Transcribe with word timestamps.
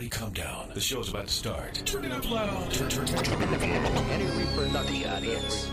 Everybody 0.00 0.18
calm 0.18 0.32
down. 0.32 0.70
The 0.72 0.80
show's 0.80 1.10
about 1.10 1.26
to 1.26 1.32
start. 1.34 1.74
Turn 1.84 2.06
it 2.06 2.12
up 2.12 2.30
loud. 2.30 2.72
Turn, 2.72 2.88
turn, 2.88 3.04
turn, 3.04 3.22
turn 3.22 3.42
it 3.42 3.52
up 3.52 3.60
Any 4.08 4.24
reproduction 4.24 5.10
audience. 5.10 5.66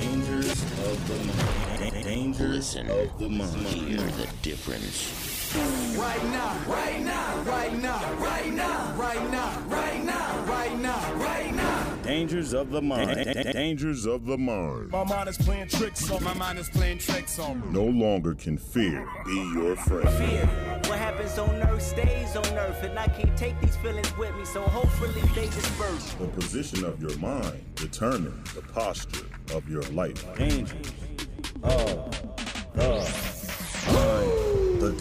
Dangers 0.00 0.62
of 0.62 1.08
the 1.08 1.18
mind. 1.22 2.02
Dangers 2.02 2.48
Listen. 2.48 2.90
of 2.90 3.18
the 3.18 3.28
mind. 3.28 3.66
Hear 3.66 3.98
the 3.98 4.26
difference. 4.40 5.44
Right 5.98 6.24
now, 6.24 6.58
right 6.66 7.02
now, 7.02 7.42
right 7.42 7.76
now, 7.76 8.14
right 8.14 8.54
now, 8.54 8.94
right 8.96 9.30
now, 9.30 9.62
Dangers 12.14 12.52
of 12.52 12.70
the 12.70 12.80
mind. 12.80 13.52
Dangers 13.52 14.06
of 14.06 14.24
the 14.24 14.38
mind. 14.38 14.92
My 14.92 15.02
mind 15.02 15.28
is 15.28 15.36
playing 15.36 15.66
tricks 15.66 16.08
on 16.08 16.22
my 16.22 16.32
mind 16.34 16.60
is 16.60 16.68
playing 16.68 16.98
tricks 16.98 17.40
on 17.40 17.60
me. 17.60 17.66
No 17.72 17.86
longer 17.86 18.36
can 18.36 18.56
fear 18.56 19.04
be 19.26 19.34
your 19.52 19.74
friend. 19.74 20.08
fear. 20.10 20.46
What 20.86 20.96
happens 21.00 21.36
on 21.38 21.50
earth 21.56 21.82
stays 21.82 22.36
on 22.36 22.46
earth, 22.56 22.84
and 22.84 22.96
I 22.96 23.08
can't 23.08 23.36
take 23.36 23.60
these 23.60 23.74
feelings 23.78 24.16
with 24.16 24.32
me, 24.36 24.44
so 24.44 24.62
hopefully 24.62 25.22
they 25.34 25.46
disperse. 25.46 26.12
The 26.12 26.28
position 26.28 26.84
of 26.84 27.02
your 27.02 27.18
mind 27.18 27.64
determines 27.74 28.54
the 28.54 28.62
posture 28.62 29.26
of 29.52 29.68
your 29.68 29.82
life. 29.90 30.24
Dangers 30.36 30.92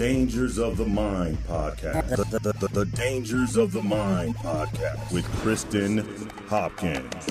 Dangers 0.03 0.57
of 0.57 0.75
the 0.75 0.85
Mind 0.85 1.37
podcast. 1.47 2.09
The, 2.09 2.39
the, 2.39 2.51
the, 2.51 2.67
the 2.73 2.85
Dangers 2.87 3.55
of 3.55 3.71
the 3.71 3.81
Mind 3.81 4.35
podcast 4.35 5.13
with 5.13 5.23
Kristen 5.37 6.27
Hopkins. 6.49 7.29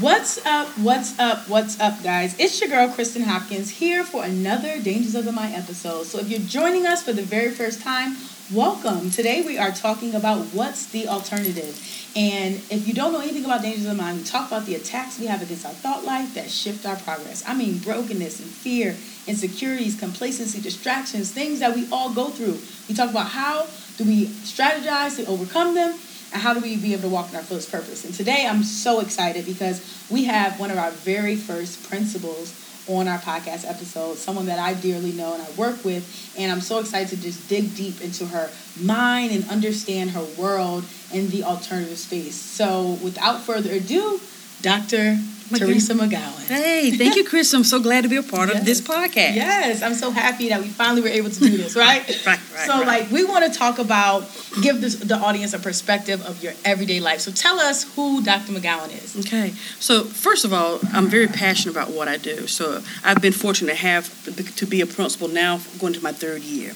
What's 0.00 0.44
up? 0.44 0.66
What's 0.78 1.16
up? 1.20 1.48
What's 1.48 1.78
up, 1.78 2.02
guys? 2.02 2.34
It's 2.40 2.60
your 2.60 2.70
girl, 2.70 2.88
Kristen 2.88 3.22
Hopkins, 3.22 3.70
here 3.70 4.02
for 4.02 4.24
another 4.24 4.82
Dangers 4.82 5.14
of 5.14 5.26
the 5.26 5.30
Mind 5.30 5.54
episode. 5.54 6.06
So, 6.06 6.18
if 6.18 6.28
you're 6.28 6.40
joining 6.40 6.86
us 6.86 7.04
for 7.04 7.12
the 7.12 7.22
very 7.22 7.52
first 7.52 7.80
time, 7.80 8.16
welcome. 8.52 9.10
Today, 9.10 9.40
we 9.40 9.56
are 9.56 9.70
talking 9.70 10.14
about 10.14 10.46
what's 10.46 10.86
the 10.86 11.08
alternative. 11.08 11.80
And 12.14 12.56
if 12.70 12.86
you 12.86 12.92
don't 12.92 13.12
know 13.12 13.20
anything 13.20 13.46
about 13.46 13.62
Dangers 13.62 13.86
of 13.86 13.96
the 13.96 14.02
Mind, 14.02 14.18
we 14.18 14.24
talk 14.24 14.48
about 14.48 14.66
the 14.66 14.74
attacks 14.74 15.18
we 15.18 15.26
have 15.26 15.40
against 15.40 15.64
our 15.64 15.72
thought 15.72 16.04
life 16.04 16.34
that 16.34 16.50
shift 16.50 16.84
our 16.84 16.96
progress. 16.96 17.42
I 17.46 17.54
mean, 17.54 17.78
brokenness 17.78 18.40
and 18.40 18.50
fear, 18.50 18.94
insecurities, 19.26 19.98
complacency, 19.98 20.60
distractions, 20.60 21.30
things 21.30 21.60
that 21.60 21.74
we 21.74 21.88
all 21.90 22.12
go 22.12 22.28
through. 22.28 22.58
We 22.88 22.94
talk 22.94 23.10
about 23.10 23.28
how 23.28 23.66
do 23.96 24.04
we 24.04 24.26
strategize 24.26 25.16
to 25.16 25.26
overcome 25.26 25.74
them 25.74 25.98
and 26.32 26.42
how 26.42 26.52
do 26.52 26.60
we 26.60 26.76
be 26.76 26.92
able 26.92 27.02
to 27.02 27.08
walk 27.08 27.30
in 27.30 27.36
our 27.36 27.42
fullest 27.42 27.70
purpose? 27.70 28.04
And 28.04 28.12
today 28.12 28.46
I'm 28.46 28.64
so 28.64 29.00
excited 29.00 29.46
because 29.46 29.80
we 30.10 30.24
have 30.24 30.60
one 30.60 30.70
of 30.70 30.76
our 30.76 30.90
very 30.90 31.36
first 31.36 31.88
principals 31.88 32.61
on 32.88 33.08
our 33.08 33.18
podcast 33.18 33.68
episode, 33.68 34.16
someone 34.16 34.46
that 34.46 34.58
I 34.58 34.74
dearly 34.74 35.12
know 35.12 35.34
and 35.34 35.42
I 35.42 35.50
work 35.52 35.84
with. 35.84 36.34
And 36.38 36.50
I'm 36.50 36.60
so 36.60 36.78
excited 36.78 37.10
to 37.10 37.22
just 37.22 37.48
dig 37.48 37.74
deep 37.76 38.00
into 38.00 38.26
her 38.26 38.50
mind 38.80 39.32
and 39.32 39.48
understand 39.48 40.10
her 40.10 40.24
world 40.38 40.84
in 41.12 41.28
the 41.30 41.44
alternative 41.44 41.98
space. 41.98 42.34
So 42.34 42.98
without 43.02 43.42
further 43.42 43.72
ado, 43.72 44.20
Dr. 44.62 45.18
Teresa 45.58 45.94
McGowan. 45.94 46.46
Hey, 46.48 46.90
thank 46.92 47.16
you, 47.16 47.24
Chris. 47.24 47.52
I'm 47.54 47.64
so 47.64 47.80
glad 47.80 48.02
to 48.02 48.08
be 48.08 48.16
a 48.16 48.22
part 48.22 48.48
Yes. 48.48 48.58
of 48.60 48.64
this 48.64 48.80
podcast. 48.80 49.34
Yes, 49.34 49.82
I'm 49.82 49.94
so 49.94 50.10
happy 50.10 50.48
that 50.50 50.60
we 50.60 50.68
finally 50.68 51.02
were 51.02 51.08
able 51.08 51.30
to 51.30 51.40
do 51.40 51.56
this, 51.56 51.76
right? 51.76 52.02
Right, 52.26 52.38
right, 52.54 52.66
So, 52.66 52.78
right. 52.78 52.86
like, 52.86 53.10
we 53.10 53.24
want 53.24 53.50
to 53.50 53.58
talk 53.58 53.78
about, 53.78 54.24
give 54.62 54.80
this, 54.80 54.96
the 54.96 55.16
audience 55.16 55.52
a 55.54 55.58
perspective 55.58 56.24
of 56.26 56.42
your 56.42 56.52
everyday 56.64 57.00
life. 57.00 57.20
So, 57.20 57.30
tell 57.32 57.58
us 57.60 57.84
who 57.94 58.22
Dr. 58.22 58.52
McGowan 58.52 58.90
is. 59.02 59.16
Okay, 59.26 59.50
so 59.78 60.04
first 60.04 60.44
of 60.44 60.52
all, 60.52 60.80
I'm 60.92 61.08
very 61.08 61.26
passionate 61.28 61.72
about 61.72 61.90
what 61.90 62.08
I 62.08 62.16
do. 62.16 62.46
So 62.46 62.82
I've 63.04 63.20
been 63.20 63.32
fortunate 63.32 63.72
to 63.72 63.76
have 63.78 64.56
to 64.56 64.66
be 64.66 64.80
a 64.80 64.86
principal 64.86 65.28
now, 65.28 65.60
going 65.78 65.92
to 65.94 66.02
my 66.02 66.12
third 66.12 66.42
year. 66.42 66.74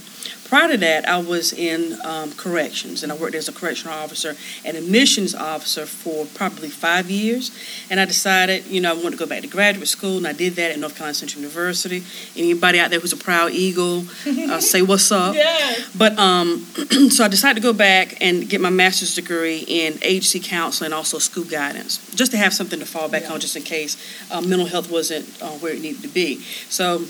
Prior 0.48 0.68
to 0.70 0.76
that, 0.78 1.08
I 1.08 1.18
was 1.18 1.52
in 1.52 1.98
um, 2.04 2.30
corrections, 2.32 3.02
and 3.02 3.10
I 3.10 3.16
worked 3.16 3.34
as 3.34 3.48
a 3.48 3.52
correctional 3.52 3.94
officer 3.96 4.34
and 4.64 4.76
admissions 4.76 5.34
officer 5.34 5.86
for 5.86 6.24
probably 6.34 6.68
five 6.68 7.10
years. 7.10 7.50
And 7.90 7.98
I 7.98 8.04
decided, 8.04 8.64
you 8.66 8.80
know, 8.80 8.90
I 8.92 8.94
wanted 8.94 9.12
to 9.12 9.16
go 9.16 9.26
back 9.26 9.42
to 9.42 9.48
graduate 9.48 9.88
school, 9.88 10.18
and 10.18 10.26
I 10.26 10.32
did 10.32 10.54
that 10.54 10.70
at 10.70 10.78
North 10.78 10.94
Carolina 10.94 11.14
Central 11.14 11.42
University. 11.42 12.04
Anybody 12.36 12.78
out 12.78 12.90
there 12.90 13.00
who's 13.00 13.12
a 13.12 13.16
proud 13.16 13.50
eagle, 13.52 14.04
uh, 14.26 14.60
say 14.72 14.82
what's 14.82 15.10
up. 15.10 15.34
Yes. 15.34 15.90
But 15.96 16.16
um, 16.18 16.58
so 17.10 17.24
I 17.24 17.28
decided 17.28 17.56
to 17.60 17.66
go 17.66 17.72
back 17.72 18.16
and 18.20 18.48
get 18.48 18.60
my 18.60 18.70
master's 18.70 19.14
degree 19.16 19.64
in 19.66 19.98
agency 20.02 20.38
counseling 20.40 20.86
and 20.86 20.94
also 20.94 21.18
school 21.18 21.44
guidance, 21.44 22.14
just 22.14 22.30
to 22.32 22.38
have 22.38 22.54
something 22.54 22.78
to 22.78 22.86
fall 22.86 23.08
back 23.08 23.22
Yeah. 23.22 23.32
on, 23.32 23.40
just 23.40 23.56
in 23.56 23.62
case 23.62 23.96
uh, 24.30 24.40
mental 24.40 24.66
health 24.66 24.90
wasn't 24.90 25.26
uh, 25.42 25.48
where 25.58 25.72
it 25.72 25.80
needed 25.80 26.02
to 26.02 26.08
be. 26.08 26.40
So 26.68 27.04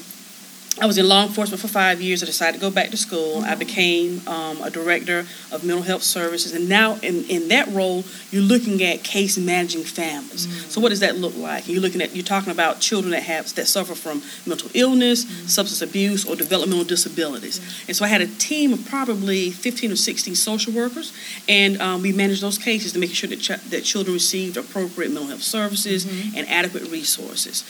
I 0.78 0.84
was 0.84 0.98
in 0.98 1.08
law 1.08 1.22
enforcement 1.22 1.62
for 1.62 1.68
five 1.68 2.02
years. 2.02 2.22
I 2.22 2.26
decided 2.26 2.56
to 2.56 2.60
go 2.60 2.70
back 2.70 2.90
to 2.90 2.98
school. 2.98 3.42
I 3.46 3.54
became 3.54 4.20
um, 4.28 4.60
a 4.60 4.68
director 4.68 5.20
of 5.50 5.64
mental 5.64 5.82
health 5.82 6.02
services, 6.02 6.52
and 6.52 6.68
now 6.68 6.96
in, 6.96 7.24
in 7.30 7.48
that 7.48 7.68
role, 7.68 8.04
you're 8.30 8.42
looking 8.42 8.82
at 8.82 9.02
case 9.02 9.38
managing 9.38 9.84
families. 9.84 10.46
So 10.70 10.82
what 10.82 10.90
does 10.90 11.00
that 11.00 11.16
look 11.16 11.34
like? 11.34 11.66
You're 11.66 11.80
looking 11.80 12.02
at 12.02 12.14
you're 12.14 12.24
talking 12.24 12.52
about 12.52 12.80
children 12.80 13.12
that 13.12 13.22
have 13.22 13.54
that 13.54 13.66
suffer 13.66 13.94
from 13.94 14.20
mental 14.44 14.68
illness, 14.74 15.26
substance 15.50 15.80
abuse, 15.80 16.28
or 16.28 16.36
developmental 16.36 16.84
disabilities. 16.84 17.58
And 17.88 17.96
so 17.96 18.04
I 18.04 18.08
had 18.08 18.20
a 18.20 18.26
team 18.26 18.74
of 18.74 18.84
probably 18.86 19.50
15 19.50 19.92
or 19.92 19.96
16 19.96 20.34
social 20.34 20.74
workers, 20.74 21.14
and 21.48 21.80
um, 21.80 22.02
we 22.02 22.12
managed 22.12 22.42
those 22.42 22.58
cases 22.58 22.92
to 22.92 22.98
make 22.98 23.14
sure 23.14 23.30
that 23.30 23.40
ch- 23.40 23.70
that 23.70 23.84
children 23.84 24.12
received 24.12 24.58
appropriate 24.58 25.08
mental 25.08 25.28
health 25.28 25.42
services 25.42 26.04
and 26.36 26.46
adequate 26.50 26.90
resources. 26.90 27.64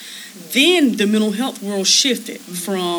Then 0.53 0.97
the 0.97 1.07
mental 1.07 1.33
health 1.33 1.63
world 1.63 1.87
shifted 1.87 2.41
from 2.41 2.96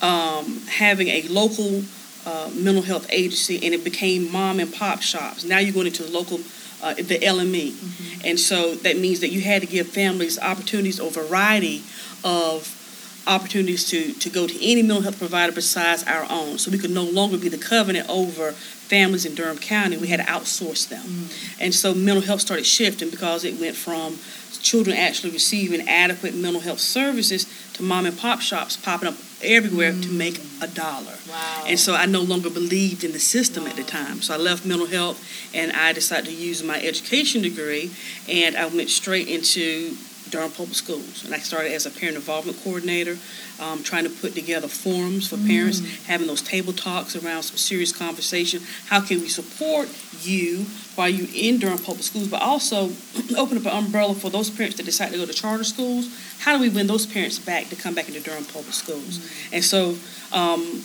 um, 0.00 0.60
having 0.66 1.08
a 1.08 1.22
local 1.28 1.82
uh, 2.26 2.50
mental 2.54 2.82
health 2.82 3.06
agency, 3.10 3.64
and 3.64 3.74
it 3.74 3.84
became 3.84 4.30
mom 4.30 4.60
and 4.60 4.72
pop 4.72 5.02
shops. 5.02 5.44
Now 5.44 5.58
you're 5.58 5.74
going 5.74 5.86
into 5.86 6.04
the 6.04 6.10
local, 6.10 6.38
uh, 6.82 6.94
the 6.94 7.18
LME, 7.18 8.24
and 8.24 8.38
so 8.38 8.74
that 8.76 8.96
means 8.96 9.20
that 9.20 9.30
you 9.30 9.40
had 9.40 9.62
to 9.62 9.66
give 9.66 9.88
families 9.88 10.38
opportunities 10.38 11.00
or 11.00 11.10
variety 11.10 11.82
of 12.24 12.78
opportunities 13.26 13.88
to 13.90 14.12
to 14.14 14.30
go 14.30 14.46
to 14.46 14.64
any 14.64 14.82
mental 14.82 15.02
health 15.02 15.18
provider 15.18 15.52
besides 15.52 16.04
our 16.04 16.26
own. 16.30 16.58
So 16.58 16.70
we 16.70 16.78
could 16.78 16.90
no 16.90 17.04
longer 17.04 17.38
be 17.38 17.48
the 17.48 17.58
covenant 17.58 18.08
over 18.08 18.52
families 18.52 19.24
in 19.24 19.34
Durham 19.34 19.58
County. 19.58 19.96
We 19.96 20.08
had 20.08 20.20
to 20.20 20.26
outsource 20.26 20.88
them, 20.88 21.04
mm-hmm. 21.04 21.62
and 21.62 21.74
so 21.74 21.94
mental 21.94 22.22
health 22.22 22.40
started 22.40 22.66
shifting 22.66 23.10
because 23.10 23.44
it 23.44 23.60
went 23.60 23.76
from 23.76 24.18
children 24.62 24.96
actually 24.96 25.32
receiving 25.32 25.86
adequate 25.88 26.34
mental 26.34 26.60
health 26.60 26.78
services 26.78 27.46
to 27.74 27.82
mom 27.82 28.06
and 28.06 28.16
pop 28.16 28.40
shops 28.40 28.76
popping 28.76 29.08
up 29.08 29.14
everywhere 29.42 29.92
to 29.92 30.08
make 30.12 30.34
mm. 30.34 30.62
a 30.62 30.68
dollar. 30.68 31.14
Wow. 31.28 31.64
And 31.66 31.78
so 31.78 31.94
I 31.94 32.06
no 32.06 32.22
longer 32.22 32.48
believed 32.48 33.04
in 33.04 33.12
the 33.12 33.18
system 33.18 33.66
at 33.66 33.76
the 33.76 33.82
time. 33.82 34.22
So 34.22 34.34
I 34.34 34.36
left 34.36 34.64
mental 34.64 34.86
health 34.86 35.22
and 35.52 35.72
I 35.72 35.92
decided 35.92 36.26
to 36.26 36.34
use 36.34 36.62
my 36.62 36.80
education 36.80 37.42
degree 37.42 37.90
and 38.28 38.56
I 38.56 38.66
went 38.66 38.88
straight 38.88 39.28
into 39.28 39.96
Durham 40.32 40.50
Public 40.50 40.74
Schools. 40.74 41.24
And 41.24 41.34
I 41.34 41.38
started 41.38 41.72
as 41.72 41.86
a 41.86 41.90
parent 41.90 42.16
involvement 42.16 42.58
coordinator, 42.64 43.18
um, 43.60 43.82
trying 43.82 44.04
to 44.04 44.10
put 44.10 44.34
together 44.34 44.66
forums 44.66 45.28
for 45.28 45.36
parents, 45.36 45.80
having 46.06 46.26
those 46.26 46.42
table 46.42 46.72
talks 46.72 47.14
around 47.14 47.44
some 47.44 47.58
serious 47.58 47.92
conversation. 47.92 48.62
How 48.86 49.00
can 49.00 49.20
we 49.20 49.28
support 49.28 49.88
you 50.22 50.66
while 50.94 51.08
you're 51.08 51.28
in 51.34 51.58
Durham 51.58 51.78
Public 51.78 52.02
Schools, 52.02 52.28
but 52.28 52.42
also 52.42 52.90
open 53.36 53.58
up 53.58 53.66
an 53.66 53.84
umbrella 53.84 54.14
for 54.14 54.30
those 54.30 54.50
parents 54.50 54.78
that 54.78 54.84
decide 54.84 55.12
to 55.12 55.18
go 55.18 55.26
to 55.26 55.32
charter 55.32 55.64
schools? 55.64 56.08
How 56.40 56.56
do 56.56 56.60
we 56.60 56.70
win 56.70 56.86
those 56.86 57.06
parents 57.06 57.38
back 57.38 57.68
to 57.68 57.76
come 57.76 57.94
back 57.94 58.08
into 58.08 58.20
Durham 58.20 58.44
Public 58.44 58.72
Schools? 58.72 59.20
And 59.52 59.62
so 59.62 59.96
um, 60.32 60.82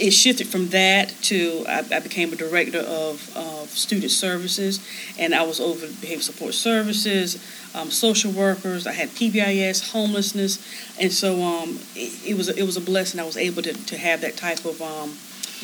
it 0.00 0.12
shifted 0.12 0.48
from 0.48 0.68
that 0.68 1.10
to 1.22 1.64
I, 1.68 1.84
I 1.92 2.00
became 2.00 2.32
a 2.32 2.36
director 2.36 2.80
of, 2.80 3.36
of 3.36 3.57
student 3.78 4.10
services, 4.10 4.80
and 5.18 5.34
I 5.34 5.42
was 5.42 5.60
over 5.60 5.86
behavior 6.00 6.22
support 6.22 6.54
services, 6.54 7.36
um, 7.74 7.90
social 7.90 8.32
workers. 8.32 8.86
I 8.86 8.92
had 8.92 9.08
PBIS, 9.10 9.92
homelessness, 9.92 10.58
and 11.00 11.12
so 11.12 11.42
um, 11.42 11.78
it, 11.94 12.30
it 12.30 12.36
was 12.36 12.48
a, 12.48 12.56
it 12.58 12.64
was 12.64 12.76
a 12.76 12.80
blessing. 12.80 13.20
I 13.20 13.24
was 13.24 13.36
able 13.36 13.62
to, 13.62 13.72
to 13.72 13.96
have 13.98 14.20
that 14.22 14.36
type 14.36 14.64
of 14.64 14.80
um, 14.82 15.16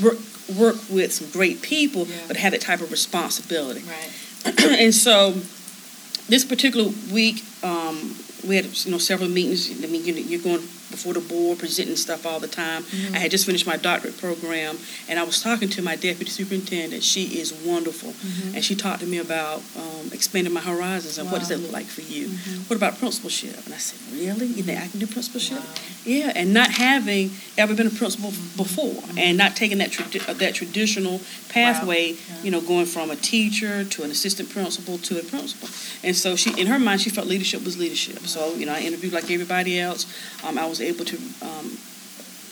work 0.02 0.18
work 0.58 0.76
with 0.90 1.12
some 1.12 1.30
great 1.30 1.62
people, 1.62 2.06
Yeah. 2.06 2.16
but 2.28 2.36
have 2.36 2.52
that 2.52 2.60
type 2.60 2.80
of 2.80 2.90
responsibility 2.90 3.82
Right. 3.86 4.60
and 4.78 4.94
so 4.94 5.32
this 6.28 6.44
particular 6.44 6.90
week, 7.12 7.42
um, 7.62 8.14
we 8.46 8.56
had 8.56 8.66
you 8.84 8.90
know 8.92 8.98
several 8.98 9.28
meetings. 9.30 9.70
I 9.82 9.86
mean, 9.86 10.04
you 10.04 10.14
you're 10.14 10.40
going 10.42 10.62
before 10.94 11.14
the 11.14 11.20
board, 11.20 11.58
presenting 11.58 11.96
stuff 11.96 12.24
all 12.24 12.38
the 12.38 12.48
time. 12.48 12.84
I 12.84 12.94
had 12.94 13.12
mm-hmm. 13.12 13.28
just 13.28 13.46
finished 13.46 13.66
my 13.66 13.76
doctorate 13.76 14.18
program, 14.18 14.78
and 15.08 15.18
I 15.18 15.24
was 15.24 15.42
talking 15.42 15.68
to 15.70 15.82
my 15.82 15.96
deputy 15.96 16.30
superintendent. 16.30 17.02
She 17.02 17.38
is 17.38 17.52
wonderful, 17.52 18.10
mm-hmm. 18.10 18.54
and 18.54 18.64
she 18.64 18.74
talked 18.74 19.00
to 19.00 19.06
me 19.06 19.18
about 19.18 19.62
um, 20.04 20.12
expanding 20.12 20.52
my 20.52 20.60
horizons 20.60 21.18
and 21.18 21.30
what 21.30 21.38
does 21.38 21.48
that 21.48 21.58
look 21.58 21.72
like 21.72 21.86
for 21.86 22.00
you. 22.02 22.28
What 22.68 22.76
about 22.76 22.98
principalship? 22.98 23.64
And 23.64 23.74
I 23.74 23.78
said, 23.78 24.00
really? 24.18 24.46
You 24.46 24.62
think 24.62 24.80
I 24.80 24.88
can 24.88 25.00
do 25.00 25.06
principalship? 25.06 25.60
Yeah, 26.04 26.32
and 26.34 26.52
not 26.52 26.70
having 26.70 27.30
ever 27.56 27.74
been 27.74 27.86
a 27.86 27.90
principal 27.90 28.30
before, 28.56 29.02
and 29.16 29.38
not 29.38 29.56
taking 29.56 29.78
that 29.78 29.90
tradi- 29.90 30.28
uh, 30.28 30.34
that 30.34 30.54
traditional 30.54 31.20
pathway, 31.48 32.16
you 32.42 32.50
know, 32.50 32.60
going 32.60 32.86
from 32.86 33.10
a 33.10 33.16
teacher 33.16 33.84
to 33.84 34.02
an 34.02 34.10
assistant 34.10 34.50
principal 34.50 34.98
to 34.98 35.18
a 35.18 35.22
principal. 35.22 35.68
And 36.02 36.14
so 36.14 36.36
she, 36.36 36.58
in 36.60 36.66
her 36.66 36.78
mind, 36.78 37.00
she 37.00 37.10
felt 37.10 37.26
leadership 37.26 37.64
was 37.64 37.78
leadership. 37.78 38.18
So 38.26 38.54
you 38.54 38.66
know, 38.66 38.74
I 38.74 38.80
interviewed 38.80 39.12
like 39.12 39.30
everybody 39.30 39.80
else. 39.80 40.06
Um, 40.44 40.58
I 40.58 40.66
was 40.66 40.80
able 40.80 41.04
to 41.06 41.16
um, 41.42 41.78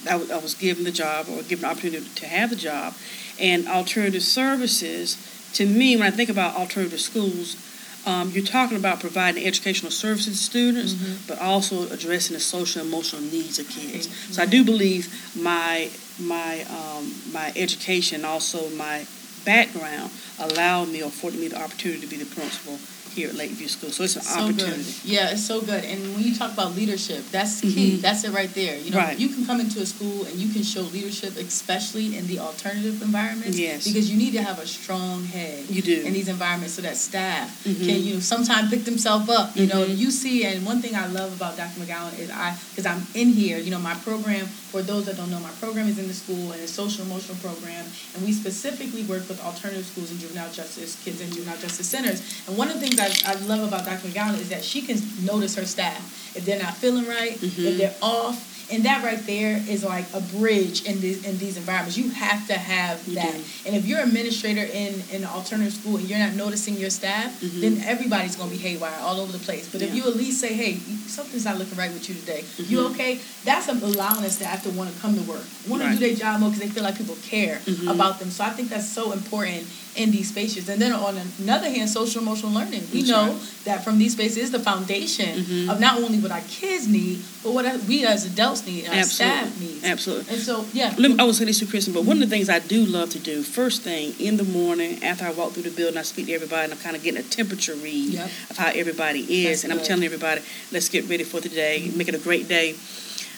I, 0.07 0.13
w- 0.13 0.33
I 0.33 0.39
was 0.39 0.55
given 0.55 0.85
the 0.85 0.91
job 0.91 1.27
or 1.29 1.43
given 1.43 1.61
the 1.63 1.69
opportunity 1.69 2.09
to 2.17 2.27
have 2.27 2.51
the 2.51 2.57
job. 2.57 2.95
And 3.39 3.67
alternative 3.69 4.23
services, 4.23 5.17
to 5.55 5.67
me, 5.67 5.97
when 5.97 6.07
I 6.07 6.11
think 6.11 6.31
about 6.31 6.57
alternative 6.57 7.01
schools, 7.01 7.57
um, 8.05 8.31
you're 8.31 8.45
talking 8.45 8.77
about 8.77 9.01
providing 9.01 9.47
educational 9.47 9.93
services 9.93 10.39
to 10.39 10.45
students, 10.45 10.95
but 11.29 11.39
also 11.39 11.89
addressing 11.93 12.35
the 12.35 12.41
social 12.41 12.83
and 12.83 12.91
emotional 12.91 13.23
needs 13.23 13.59
of 13.59 13.69
kids. 13.69 14.09
So 14.35 14.43
I 14.43 14.47
do 14.47 14.65
believe 14.65 15.09
my 15.37 15.91
my 16.19 16.65
um, 16.69 17.15
my 17.33 17.53
education, 17.55 18.25
also 18.25 18.69
my 18.71 19.07
background, 19.45 20.11
allowed 20.39 20.89
me 20.89 21.03
or 21.03 21.07
afforded 21.07 21.39
me 21.41 21.49
the 21.49 21.61
opportunity 21.63 22.01
to 22.01 22.07
be 22.09 22.17
the 22.17 22.35
principal 22.35 22.79
here 23.13 23.29
at 23.29 23.35
Lakeview 23.35 23.69
School. 23.69 23.91
So 23.91 24.05
it's 24.05 24.17
an 24.17 24.23
So 24.23 24.41
opportunity. 24.41 24.83
good. 24.83 24.95
Yeah, 25.05 25.31
it's 25.31 25.45
so 25.45 25.61
good. 25.61 25.85
And 25.85 26.15
when 26.15 26.25
you 26.25 26.35
talk 26.35 26.53
about 26.53 26.75
leadership, 26.75 27.25
that's 27.31 27.61
key. 27.61 27.93
Mhm. 27.97 28.01
That's 28.01 28.25
it 28.25 28.33
right 28.33 28.53
there. 28.55 28.79
You 28.79 28.91
know, 28.91 28.99
Right. 28.99 29.19
you 29.19 29.29
can 29.29 29.45
come 29.47 29.61
into 29.61 29.81
a 29.81 29.87
school 29.87 30.25
and 30.25 30.39
you 30.41 30.49
can 30.53 30.63
show 30.63 30.83
leadership, 30.83 31.37
especially 31.37 32.17
in 32.17 32.27
the 32.27 32.39
alternative 32.39 33.01
environments. 33.03 33.59
Yes. 33.59 33.85
Because 33.85 34.11
you 34.11 34.17
need 34.17 34.33
to 34.33 34.43
have 34.43 34.59
a 34.59 34.67
strong 34.67 35.25
head 35.27 35.65
You 35.69 35.83
do. 35.83 36.01
in 36.03 36.13
these 36.13 36.29
environments 36.29 36.75
so 36.75 36.83
that 36.83 36.97
staff 36.97 37.51
Mhm. 37.65 37.87
can, 37.87 38.05
you 38.05 38.15
know, 38.15 38.21
sometimes 38.21 38.71
pick 38.71 38.85
themselves 38.85 39.29
up. 39.29 39.57
You 39.57 39.67
know, 39.67 39.85
Mhm. 39.85 39.99
you 39.99 40.11
see, 40.11 40.45
and 40.45 40.65
one 40.65 40.81
thing 40.83 40.95
I 40.97 41.07
love 41.07 41.33
about 41.33 41.57
Dr. 41.57 41.81
McGowan 41.81 42.19
is 42.19 42.31
I, 42.31 42.57
because 42.71 42.87
I'm 42.87 43.07
in 43.15 43.33
here, 43.35 43.59
you 43.59 43.71
know, 43.71 43.79
my 43.79 43.95
program, 43.95 44.49
for 44.73 44.81
those 44.83 45.05
that 45.05 45.17
don't 45.19 45.31
know, 45.31 45.39
my 45.41 45.51
program 45.61 45.87
is 45.87 45.99
in 45.99 46.09
the 46.09 46.15
school 46.15 46.51
and 46.53 46.61
it's 46.63 46.73
social 46.73 47.05
emotional 47.05 47.37
program. 47.39 47.85
And 48.17 48.25
we 48.25 48.33
specifically 48.33 49.03
work 49.05 49.29
with 49.29 49.39
alternative 49.45 49.85
schools 49.85 50.11
and 50.11 50.19
juvenile 50.19 50.51
justice, 50.51 50.97
kids 51.05 51.21
in 51.21 51.31
juvenile 51.31 51.59
justice 51.59 51.87
centers. 51.87 52.23
And 52.49 52.57
one 52.57 52.69
of 52.69 52.81
the 52.81 52.87
things 52.89 52.99
I, 52.99 53.33
I 53.33 53.35
love 53.45 53.69
about 53.69 53.85
Dr. 53.85 54.09
McGowan 54.09 54.41
is 54.41 54.49
that 54.49 54.65
she 54.65 54.81
can 54.81 54.97
notice 55.25 55.55
her 55.57 55.67
staff. 55.67 56.01
If 56.35 56.47
they're 56.47 56.59
not 56.63 56.75
feeling 56.75 57.07
right, 57.07 57.37
Mhm. 57.39 57.65
if 57.67 57.77
they're 57.77 57.95
off, 58.01 58.49
and 58.73 58.85
that 58.87 59.05
right 59.05 59.21
there 59.27 59.63
is 59.69 59.85
like 59.85 60.07
a 60.15 60.21
bridge 60.21 60.85
in 60.85 60.99
these 61.03 61.23
in 61.25 61.37
these 61.37 61.59
environments. 61.59 61.99
You 61.99 62.09
have 62.11 62.47
to 62.47 62.55
have 62.55 63.07
You 63.07 63.17
that. 63.17 63.33
do. 63.35 63.45
And 63.67 63.77
if 63.77 63.85
you're 63.85 63.99
an 64.01 64.09
administrator 64.09 64.63
in, 64.63 65.03
in 65.11 65.25
an 65.25 65.29
alternative 65.29 65.75
school 65.75 65.99
and 65.99 66.09
you're 66.09 66.19
not 66.19 66.33
noticing 66.35 66.79
your 66.79 66.89
staff, 66.89 67.39
Mhm. 67.43 67.61
then 67.61 67.83
everybody's 67.85 68.35
gonna 68.37 68.51
be 68.51 68.57
haywire 68.57 68.97
all 69.03 69.21
over 69.21 69.31
the 69.33 69.41
place. 69.45 69.67
But 69.71 69.83
if 69.83 69.95
you 69.95 70.05
at 70.05 70.17
least 70.17 70.41
say, 70.41 70.55
hey, 70.55 70.79
something's 71.13 71.45
not 71.45 71.59
looking 71.59 71.77
right 71.77 71.93
with 71.93 72.09
you 72.09 72.15
today. 72.15 72.45
You 72.59 72.79
Mhm. 72.79 72.91
okay? 72.93 73.21
That's 73.45 73.69
allowing 73.69 74.23
the 74.23 74.45
have 74.47 74.63
to 74.65 74.71
want 74.71 74.95
to 74.95 75.01
come 75.01 75.15
to 75.15 75.23
work, 75.23 75.45
want 75.69 75.83
to 75.83 75.91
do 75.91 75.97
their 75.99 76.17
job 76.17 76.41
more 76.41 76.51
because 76.51 76.65
they 76.67 76.73
feel 76.73 76.83
like 76.83 76.97
people 76.99 77.17
care 77.23 77.61
Mhm. 77.67 77.91
about 77.91 78.19
them. 78.19 78.31
So 78.31 78.45
I 78.45 78.51
think 78.51 78.71
that's 78.71 78.89
so 78.91 79.13
important 79.13 79.67
in 79.95 80.11
these 80.11 80.29
spaces. 80.29 80.69
And 80.71 80.81
then 80.81 80.93
on 80.93 81.21
another 81.39 81.69
hand, 81.69 81.91
social 81.91 82.23
emotional 82.23 82.51
learning. 82.53 82.89
We 82.93 83.01
That's 83.01 83.11
know 83.11 83.27
right. 83.33 83.65
that 83.65 83.85
from 83.85 83.99
these 83.99 84.13
spaces 84.13 84.39
is 84.39 84.51
the 84.51 84.59
foundation 84.59 85.45
Mhm. 85.45 85.69
of 85.71 85.81
not 85.81 85.99
only 85.99 86.19
what 86.19 86.31
our 86.33 86.41
kids 86.51 86.87
need, 86.89 87.19
but 87.43 87.53
what 87.53 87.67
we 87.85 88.07
as 88.07 88.25
adults 88.25 88.65
need, 88.67 88.87
our 88.87 89.03
staff 89.05 89.45
Absolutely. 89.49 89.67
needs. 89.75 89.85
Absolutely. 89.85 90.35
And 90.35 90.43
so, 90.43 90.65
yeah. 90.73 90.95
Me, 90.99 91.15
I 91.19 91.25
will 91.25 91.35
say 91.35 91.45
this 91.45 91.59
to 91.59 91.67
Kristen, 91.67 91.93
but 91.93 92.05
one 92.05 92.23
of 92.23 92.31
the 92.31 92.35
things 92.35 92.49
I 92.49 92.59
do 92.61 92.87
love 92.87 93.11
to 93.11 93.19
do, 93.19 93.43
first 93.43 93.83
thing 93.83 94.15
in 94.19 94.39
the 94.39 94.45
morning, 94.45 95.03
after 95.05 95.27
I 95.27 95.31
walk 95.31 95.53
through 95.53 95.65
the 95.65 95.71
building, 95.71 95.99
I 95.99 96.03
speak 96.03 96.27
to 96.27 96.33
everybody, 96.33 96.65
and 96.65 96.73
I'm 96.73 96.79
kind 96.79 96.97
of 96.97 97.03
getting 97.03 97.21
a 97.21 97.25
temperature 97.25 97.75
read 97.75 98.15
Yep. 98.15 98.31
of 98.51 98.57
how 98.57 98.69
everybody 98.75 99.21
is, 99.21 99.45
That's 99.61 99.65
and 99.65 99.73
I'm 99.75 99.81
telling 99.85 100.05
everybody, 100.05 100.41
let's 100.73 100.89
get 100.89 101.02
ready 101.09 101.25
for 101.25 101.41
the 101.41 101.49
day, 101.49 101.91
make 101.95 102.09
it 102.09 102.15
a 102.15 102.19
great 102.19 102.49
day. 102.49 102.75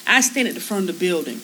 I 0.07 0.21
stand 0.21 0.47
at 0.47 0.53
the 0.53 0.61
front 0.61 0.89
of 0.89 0.99
the 0.99 1.05
building, 1.05 1.39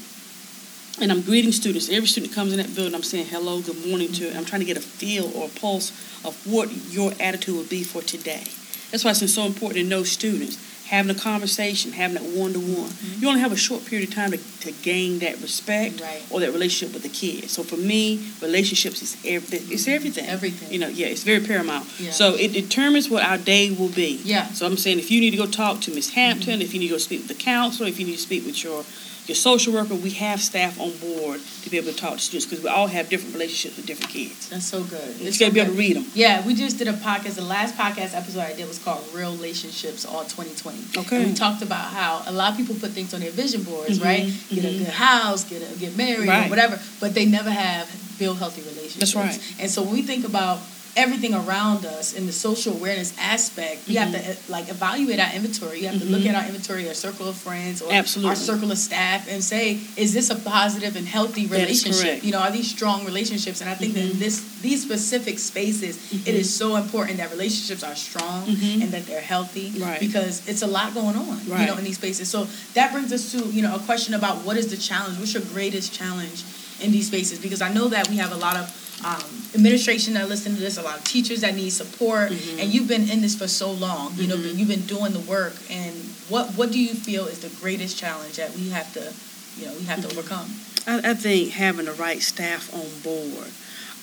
and 1.01 1.11
I'm 1.11 1.21
greeting 1.21 1.51
students. 1.51 1.89
Every 1.89 2.07
student 2.07 2.33
comes 2.33 2.51
in 2.53 2.57
that 2.57 2.75
building, 2.75 2.93
I'm 2.93 3.03
saying 3.03 3.27
hello, 3.27 3.61
good 3.61 3.85
morning 3.87 4.11
to, 4.13 4.35
I'm 4.37 4.45
trying 4.45 4.61
to 4.61 4.65
get 4.65 4.77
a 4.77 4.81
feel 4.81 5.31
or 5.35 5.47
a 5.47 5.59
pulse 5.59 5.91
of 6.23 6.35
what 6.45 6.69
your 6.91 7.11
attitude 7.19 7.55
would 7.55 7.69
be 7.69 7.83
for 7.83 8.01
today. 8.01 8.43
That's 8.91 9.03
why 9.03 9.11
it's 9.11 9.33
so 9.33 9.45
important 9.45 9.83
to 9.83 9.89
know 9.89 10.03
students, 10.03 10.57
having 10.91 11.09
a 11.09 11.17
conversation, 11.17 11.93
having 11.93 12.15
that 12.15 12.37
one 12.37 12.51
to 12.51 12.59
one. 12.59 12.91
You 13.17 13.29
only 13.29 13.39
have 13.39 13.53
a 13.53 13.57
short 13.57 13.85
period 13.85 14.09
of 14.09 14.13
time 14.13 14.31
to, 14.31 14.37
to 14.37 14.71
gain 14.83 15.19
that 15.19 15.41
respect 15.41 16.01
Right. 16.01 16.21
or 16.29 16.41
that 16.41 16.51
relationship 16.51 16.93
with 16.93 17.03
the 17.03 17.09
kid. 17.09 17.49
So 17.49 17.63
for 17.63 17.77
me, 17.77 18.29
relationships 18.41 19.01
is 19.01 19.15
everything. 19.25 19.71
It's 19.71 19.83
mm-hmm. 19.83 19.95
everything. 19.95 20.25
Everything. 20.25 20.71
You 20.71 20.79
know, 20.79 20.89
yeah, 20.89 21.07
it's 21.07 21.23
very 21.23 21.39
paramount. 21.39 21.87
Yeah. 21.97 22.11
So 22.11 22.35
it 22.35 22.51
determines 22.51 23.09
what 23.09 23.23
our 23.23 23.37
day 23.37 23.71
will 23.71 23.89
be. 23.89 24.19
Yeah. 24.25 24.47
So 24.49 24.65
I'm 24.65 24.75
saying 24.75 24.99
if 24.99 25.09
you 25.09 25.21
need 25.21 25.31
to 25.31 25.37
go 25.37 25.45
talk 25.45 25.79
to 25.81 25.95
Miss 25.95 26.09
Hampton, 26.09 26.55
mm-hmm. 26.55 26.61
if 26.61 26.73
you 26.73 26.81
need 26.81 26.89
to 26.89 26.95
go 26.95 26.97
speak 26.97 27.21
with 27.21 27.29
the 27.29 27.41
counselor, 27.41 27.87
if 27.87 27.97
you 27.97 28.05
need 28.05 28.17
to 28.17 28.21
speak 28.21 28.45
with 28.45 28.61
your 28.61 28.83
your 29.27 29.35
social 29.35 29.71
worker, 29.73 29.95
we 29.95 30.09
have 30.11 30.41
staff 30.41 30.79
on 30.79 30.91
board 30.97 31.39
be 31.71 31.77
able 31.77 31.91
to 31.91 31.97
talk 31.97 32.13
to 32.13 32.19
students 32.19 32.45
because 32.45 32.63
we 32.63 32.69
all 32.69 32.87
have 32.87 33.09
different 33.09 33.33
relationships 33.33 33.77
with 33.77 33.85
different 33.85 34.11
kids. 34.11 34.49
That's 34.49 34.65
so 34.65 34.83
good. 34.83 35.15
You 35.19 35.27
It's 35.27 35.39
got 35.39 35.45
to 35.45 35.51
so 35.51 35.53
be 35.53 35.59
able 35.61 35.71
to 35.73 35.77
read 35.79 35.95
them. 35.95 36.05
Yeah, 36.13 36.45
we 36.45 36.53
just 36.53 36.77
did 36.77 36.87
a 36.87 36.93
podcast. 36.93 37.35
The 37.35 37.41
last 37.43 37.75
podcast 37.77 38.13
episode 38.15 38.41
I 38.41 38.53
did 38.53 38.67
was 38.67 38.77
called 38.77 39.03
Real 39.13 39.31
Relationships 39.31 40.05
All 40.05 40.23
2020. 40.23 40.77
Okay. 41.01 41.17
And 41.17 41.25
we 41.27 41.33
talked 41.33 41.61
about 41.63 41.91
how 41.91 42.21
a 42.27 42.31
lot 42.31 42.51
of 42.51 42.57
people 42.57 42.75
put 42.75 42.91
things 42.91 43.13
on 43.13 43.21
their 43.21 43.31
vision 43.31 43.63
boards, 43.63 43.99
Mhm, 43.99 44.03
right? 44.05 44.33
Get 44.49 44.65
a 44.65 44.67
mhm. 44.67 44.77
good 44.79 44.87
house, 44.93 45.43
get 45.45 45.61
a, 45.63 45.79
get 45.79 45.95
married, 45.95 46.29
or 46.29 46.49
whatever, 46.49 46.79
but 46.99 47.13
they 47.13 47.25
never 47.25 47.49
have 47.49 47.89
build 48.19 48.37
healthy 48.37 48.61
relationships. 48.61 49.13
That's 49.13 49.15
right. 49.15 49.39
And 49.59 49.71
so 49.71 49.81
when 49.81 49.93
we 49.93 50.01
think 50.03 50.25
about 50.25 50.59
everything 50.97 51.33
around 51.33 51.85
us 51.85 52.13
in 52.13 52.25
the 52.25 52.31
social 52.33 52.73
awareness 52.73 53.13
aspect, 53.19 53.87
we 53.87 53.95
have 53.95 54.11
to 54.11 54.17
uh, 54.19 54.35
like 54.49 54.69
evaluate 54.69 55.19
our 55.19 55.33
inventory. 55.33 55.79
You 55.81 55.87
have 55.87 55.99
to 55.99 56.05
look 56.05 56.21
Mhm. 56.21 56.29
at 56.29 56.35
our 56.35 56.45
inventory, 56.45 56.87
our 56.87 56.93
circle 56.93 57.27
of 57.29 57.37
friends, 57.37 57.81
or 57.81 57.93
Absolutely. 57.93 58.29
our 58.29 58.35
circle 58.35 58.71
of 58.71 58.77
staff, 58.77 59.27
and 59.29 59.43
say, 59.43 59.79
is 59.95 60.13
this 60.13 60.29
a 60.29 60.35
positive 60.35 60.95
and 60.95 61.07
healthy 61.07 61.45
relationship? 61.47 62.23
You 62.23 62.31
know, 62.31 62.39
are 62.39 62.51
these 62.51 62.69
strong 62.69 63.05
relationships? 63.05 63.61
And 63.61 63.69
I 63.69 63.75
think 63.75 63.93
that 63.93 64.03
in 64.03 64.19
this 64.19 64.41
these 64.61 64.81
specific 64.83 65.39
spaces, 65.39 65.97
it 66.25 66.35
is 66.35 66.53
so 66.53 66.75
important 66.75 67.17
that 67.17 67.31
relationships 67.31 67.83
are 67.83 67.95
strong 67.95 68.47
and 68.49 68.91
that 68.91 69.07
they're 69.07 69.21
healthy 69.21 69.71
Right. 69.77 69.99
because 69.99 70.41
it's 70.47 70.61
a 70.61 70.67
lot 70.67 70.93
going 70.93 71.15
on, 71.15 71.41
you 71.47 71.65
know, 71.67 71.77
in 71.77 71.83
these 71.83 71.95
spaces. 71.95 72.29
So 72.29 72.47
that 72.73 72.91
brings 72.91 73.11
us 73.11 73.31
to 73.31 73.39
you 73.47 73.61
know 73.61 73.75
a 73.75 73.79
question 73.79 74.13
about 74.13 74.43
what 74.45 74.57
is 74.57 74.67
the 74.67 74.77
challenge? 74.77 75.17
What's 75.19 75.33
your 75.33 75.43
greatest 75.53 75.93
challenge 75.93 76.43
in 76.81 76.91
these 76.91 77.07
spaces? 77.07 77.39
Because 77.39 77.61
I 77.61 77.71
know 77.73 77.87
that 77.87 78.09
we 78.09 78.17
have 78.17 78.31
a 78.31 78.37
lot 78.37 78.57
of 78.57 78.69
um, 79.03 79.23
administration 79.55 80.13
that 80.13 80.29
listen 80.29 80.53
to 80.55 80.59
this, 80.59 80.77
a 80.77 80.81
lot 80.81 80.97
of 80.97 81.03
teachers 81.03 81.41
that 81.41 81.55
need 81.55 81.71
support, 81.71 82.31
Mhm. 82.31 82.59
and 82.61 82.73
you've 82.73 82.87
been 82.87 83.09
in 83.09 83.21
this 83.21 83.35
for 83.35 83.47
so 83.47 83.71
long. 83.71 84.13
You 84.17 84.27
know, 84.27 84.37
Mhm. 84.37 84.57
you've 84.57 84.67
been 84.67 84.85
doing 84.85 85.13
the 85.13 85.19
work, 85.19 85.55
and 85.69 85.93
what 86.29 86.55
what 86.55 86.71
do 86.71 86.79
you 86.79 86.93
feel 86.93 87.25
is 87.27 87.39
the 87.39 87.49
greatest 87.61 87.97
challenge 87.97 88.35
that 88.35 88.55
we 88.57 88.69
have 88.69 88.91
to, 88.93 89.11
you 89.59 89.65
know, 89.67 89.73
we 89.73 89.85
have 89.85 90.01
to 90.01 90.07
Mm-hmm. 90.07 90.19
overcome? 90.19 90.55
I, 90.87 91.11
I 91.11 91.13
think 91.13 91.51
having 91.51 91.85
the 91.85 91.93
right 91.93 92.21
staff 92.21 92.73
on 92.73 92.87
board, 93.03 93.49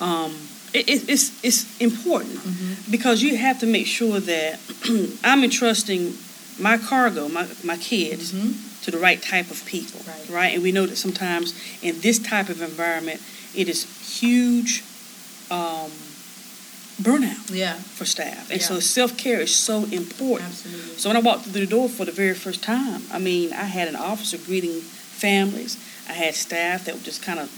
um, 0.00 0.33
it, 0.73 0.89
it, 0.89 1.09
it's 1.09 1.31
it's 1.43 1.65
important 1.81 2.41
because 2.91 3.23
you 3.23 3.37
have 3.37 3.59
to 3.61 3.67
make 3.67 3.87
sure 3.87 4.21
that 4.21 4.61
I'm 5.25 5.43
entrusting 5.45 6.17
my 6.59 6.77
cargo, 6.77 7.29
my 7.29 7.47
my 7.62 7.77
kids, 7.77 8.33
Mhm. 8.33 8.55
To 8.90 8.97
the 8.97 9.02
right 9.02 9.21
type 9.21 9.50
of 9.50 9.64
people, 9.66 10.00
Right. 10.30 10.54
And 10.54 10.62
we 10.62 10.73
know 10.73 10.87
that 10.87 10.97
sometimes 10.97 11.52
in 11.83 12.00
this 12.00 12.18
type 12.18 12.49
of 12.49 12.62
environment, 12.62 13.21
it 13.54 13.68
is 13.68 13.85
huge 14.21 14.83
um, 15.50 15.90
burnout 17.00 17.50
Yeah, 17.54 17.75
for 17.75 18.04
staff, 18.07 18.50
and 18.50 18.61
Yeah. 18.61 18.66
so 18.66 18.80
self 18.80 19.16
care 19.16 19.40
is 19.40 19.54
so 19.54 19.85
important. 19.85 20.50
absolutely. 20.50 20.97
So 20.97 21.09
when 21.11 21.16
I 21.16 21.21
walked 21.21 21.45
through 21.45 21.61
the 21.61 21.66
door 21.66 21.88
for 21.88 22.04
the 22.07 22.12
very 22.12 22.35
first 22.35 22.62
time, 22.62 23.02
I 23.12 23.18
mean, 23.18 23.52
I 23.52 23.64
had 23.64 23.88
an 23.88 23.97
officer 23.97 24.38
greeting 24.38 24.80
families. 24.80 25.76
I 26.09 26.12
had 26.12 26.35
staff 26.35 26.85
that 26.87 26.95
were 26.95 27.02
just 27.02 27.23
kind 27.23 27.38
of, 27.38 27.49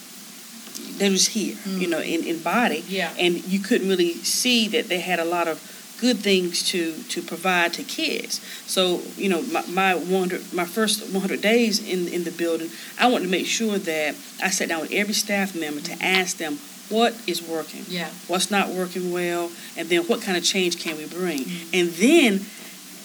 they 0.98 1.10
was 1.10 1.28
here, 1.28 1.56
you 1.66 1.86
know, 1.86 2.00
in, 2.00 2.24
in 2.24 2.38
body. 2.42 2.84
Yeah. 2.88 3.12
And 3.18 3.44
you 3.44 3.60
couldn't 3.60 3.88
really 3.88 4.14
see 4.14 4.66
that 4.68 4.88
they 4.88 5.00
had 5.00 5.18
a 5.20 5.24
lot 5.24 5.46
of 5.48 5.58
good 6.00 6.18
things 6.18 6.68
to, 6.70 6.94
to 7.04 7.20
provide 7.22 7.72
to 7.74 7.82
kids. 7.82 8.40
So, 8.66 9.02
you 9.16 9.28
know, 9.28 9.42
my, 9.42 9.64
my 9.66 9.94
100, 9.94 10.52
my 10.52 10.64
first 10.64 11.12
100 11.12 11.40
days 11.42 11.78
in, 11.86 12.08
in 12.08 12.24
the 12.24 12.30
building, 12.30 12.70
I 12.98 13.06
wanted 13.08 13.26
to 13.26 13.30
make 13.30 13.46
sure 13.46 13.78
that 13.78 14.14
I 14.42 14.50
sat 14.50 14.68
down 14.68 14.80
with 14.80 14.92
every 14.92 15.14
staff 15.14 15.54
member 15.54 15.80
to 15.82 16.02
ask 16.02 16.38
them 16.38 16.58
what 16.88 17.14
is 17.28 17.40
working 17.46 17.84
Yeah. 17.88 18.08
what's 18.26 18.50
not 18.50 18.70
working 18.70 19.12
well, 19.12 19.52
and 19.76 19.88
then 19.88 20.02
what 20.08 20.22
kind 20.22 20.36
of 20.36 20.42
change 20.42 20.78
can 20.82 20.96
we 20.96 21.06
bring. 21.06 21.44
And 21.72 21.90
then, 21.90 22.40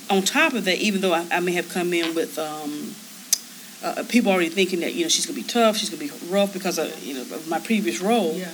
on 0.10 0.24
top 0.24 0.54
of 0.54 0.66
that, 0.66 0.78
even 0.80 1.02
though 1.02 1.14
I, 1.14 1.28
I 1.32 1.40
may 1.40 1.52
have 1.54 1.70
come 1.70 1.94
in 1.94 2.16
with 2.16 2.40
um, 2.40 2.96
uh, 3.84 4.04
people 4.10 4.32
already 4.32 4.50
thinking 4.50 4.80
that 4.80 4.96
you 4.96 5.04
know 5.04 5.10
she's 5.10 5.26
gonna 5.28 5.36
be 5.36 5.44
tough, 5.44 5.78
she's 5.78 5.90
gonna 5.92 6.00
be 6.04 6.12
rough 6.30 6.52
because 6.54 6.80
of 6.80 7.04
you 7.04 7.14
know 7.14 7.22
of 7.22 7.48
my 7.48 7.60
previous 7.60 8.02
role. 8.02 8.34
Yeah. 8.34 8.50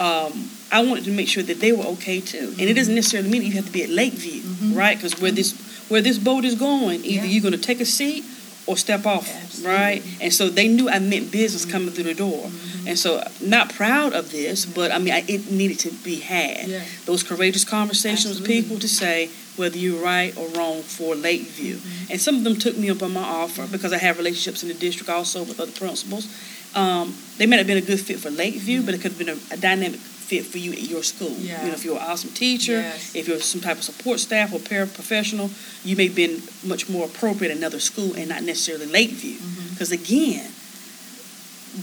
Um, 0.00 0.50
I 0.72 0.82
wanted 0.82 1.04
to 1.04 1.10
make 1.12 1.28
sure 1.28 1.42
that 1.42 1.60
they 1.60 1.70
were 1.72 1.84
okay 1.84 2.20
too, 2.20 2.54
and 2.58 2.62
it 2.62 2.74
doesn't 2.74 2.94
necessarily 2.94 3.28
mean 3.28 3.42
that 3.42 3.48
you 3.48 3.54
have 3.54 3.66
to 3.66 3.72
be 3.72 3.82
at 3.82 3.90
Lakeview, 3.90 4.40
Mhm. 4.42 4.74
right? 4.74 4.96
Because 4.96 5.20
where 5.20 5.30
this 5.30 5.54
where 5.88 6.00
this 6.00 6.16
boat 6.16 6.44
is 6.46 6.54
going, 6.54 7.04
either 7.04 7.26
Yeah. 7.26 7.32
you're 7.32 7.42
gonna 7.42 7.58
take 7.58 7.80
a 7.80 7.84
seat 7.84 8.24
or 8.64 8.78
step 8.78 9.04
off, 9.04 9.28
Absolutely. 9.28 9.70
right? 9.70 10.02
And 10.22 10.32
so 10.32 10.48
they 10.48 10.66
knew 10.68 10.88
I 10.88 11.00
meant 11.00 11.30
business 11.30 11.66
coming 11.66 11.90
through 11.92 12.04
the 12.04 12.14
door, 12.14 12.50
and 12.86 12.98
so 12.98 13.22
not 13.42 13.74
proud 13.74 14.14
of 14.14 14.30
this, 14.32 14.64
but 14.64 14.90
I 14.90 14.98
mean 14.98 15.12
I, 15.12 15.22
it 15.28 15.50
needed 15.50 15.78
to 15.80 15.90
be 15.90 16.14
had 16.16 16.68
Yeah. 16.68 16.80
those 17.04 17.22
courageous 17.22 17.64
conversations 17.64 18.38
with 18.40 18.46
people 18.48 18.78
to 18.78 18.88
say 18.88 19.28
whether 19.56 19.76
you're 19.76 20.00
right 20.02 20.32
or 20.38 20.48
wrong 20.56 20.82
for 20.82 21.14
Lakeview. 21.14 21.76
Mm-hmm. 21.76 22.12
And 22.12 22.18
some 22.20 22.36
of 22.36 22.44
them 22.44 22.56
took 22.58 22.78
me 22.78 22.88
up 22.88 23.02
on 23.02 23.12
my 23.12 23.20
offer 23.22 23.66
because 23.66 23.92
I 23.92 23.98
have 23.98 24.16
relationships 24.16 24.62
in 24.62 24.68
the 24.68 24.74
district 24.74 25.10
also 25.10 25.42
with 25.42 25.60
other 25.60 25.72
principals. 25.72 26.26
Um, 26.74 27.14
they 27.36 27.44
may 27.44 27.56
not 27.56 27.58
have 27.58 27.66
been 27.66 27.76
a 27.76 27.82
good 27.82 28.00
fit 28.00 28.18
for 28.18 28.30
Lakeview, 28.30 28.80
but 28.80 28.94
it 28.94 29.02
could 29.02 29.12
have 29.12 29.18
been 29.18 29.28
a, 29.28 29.36
a 29.50 29.58
dynamic 29.58 30.00
fit 30.32 30.46
for 30.46 30.58
you 30.64 30.72
at 30.72 30.80
your 30.92 31.02
school. 31.02 31.34
Yeah. 31.38 31.60
You 31.62 31.68
know, 31.68 31.74
if 31.74 31.84
you're 31.84 31.98
an 31.98 32.06
awesome 32.10 32.30
teacher, 32.30 32.78
Yes. 32.80 33.14
if 33.14 33.28
you're 33.28 33.40
some 33.40 33.60
type 33.60 33.76
of 33.76 33.84
support 33.84 34.18
staff 34.18 34.48
or 34.54 34.60
paraprofessional, 34.60 35.48
you 35.84 35.94
may 35.96 36.06
have 36.08 36.16
been 36.16 36.40
much 36.64 36.88
more 36.88 37.04
appropriate 37.10 37.50
at 37.50 37.58
another 37.58 37.80
school 37.80 38.14
and 38.18 38.28
not 38.28 38.42
necessarily 38.42 38.86
Lakeview. 38.86 39.36
Mm-hmm. 39.36 39.68
Because 39.74 39.92
again, 39.92 40.48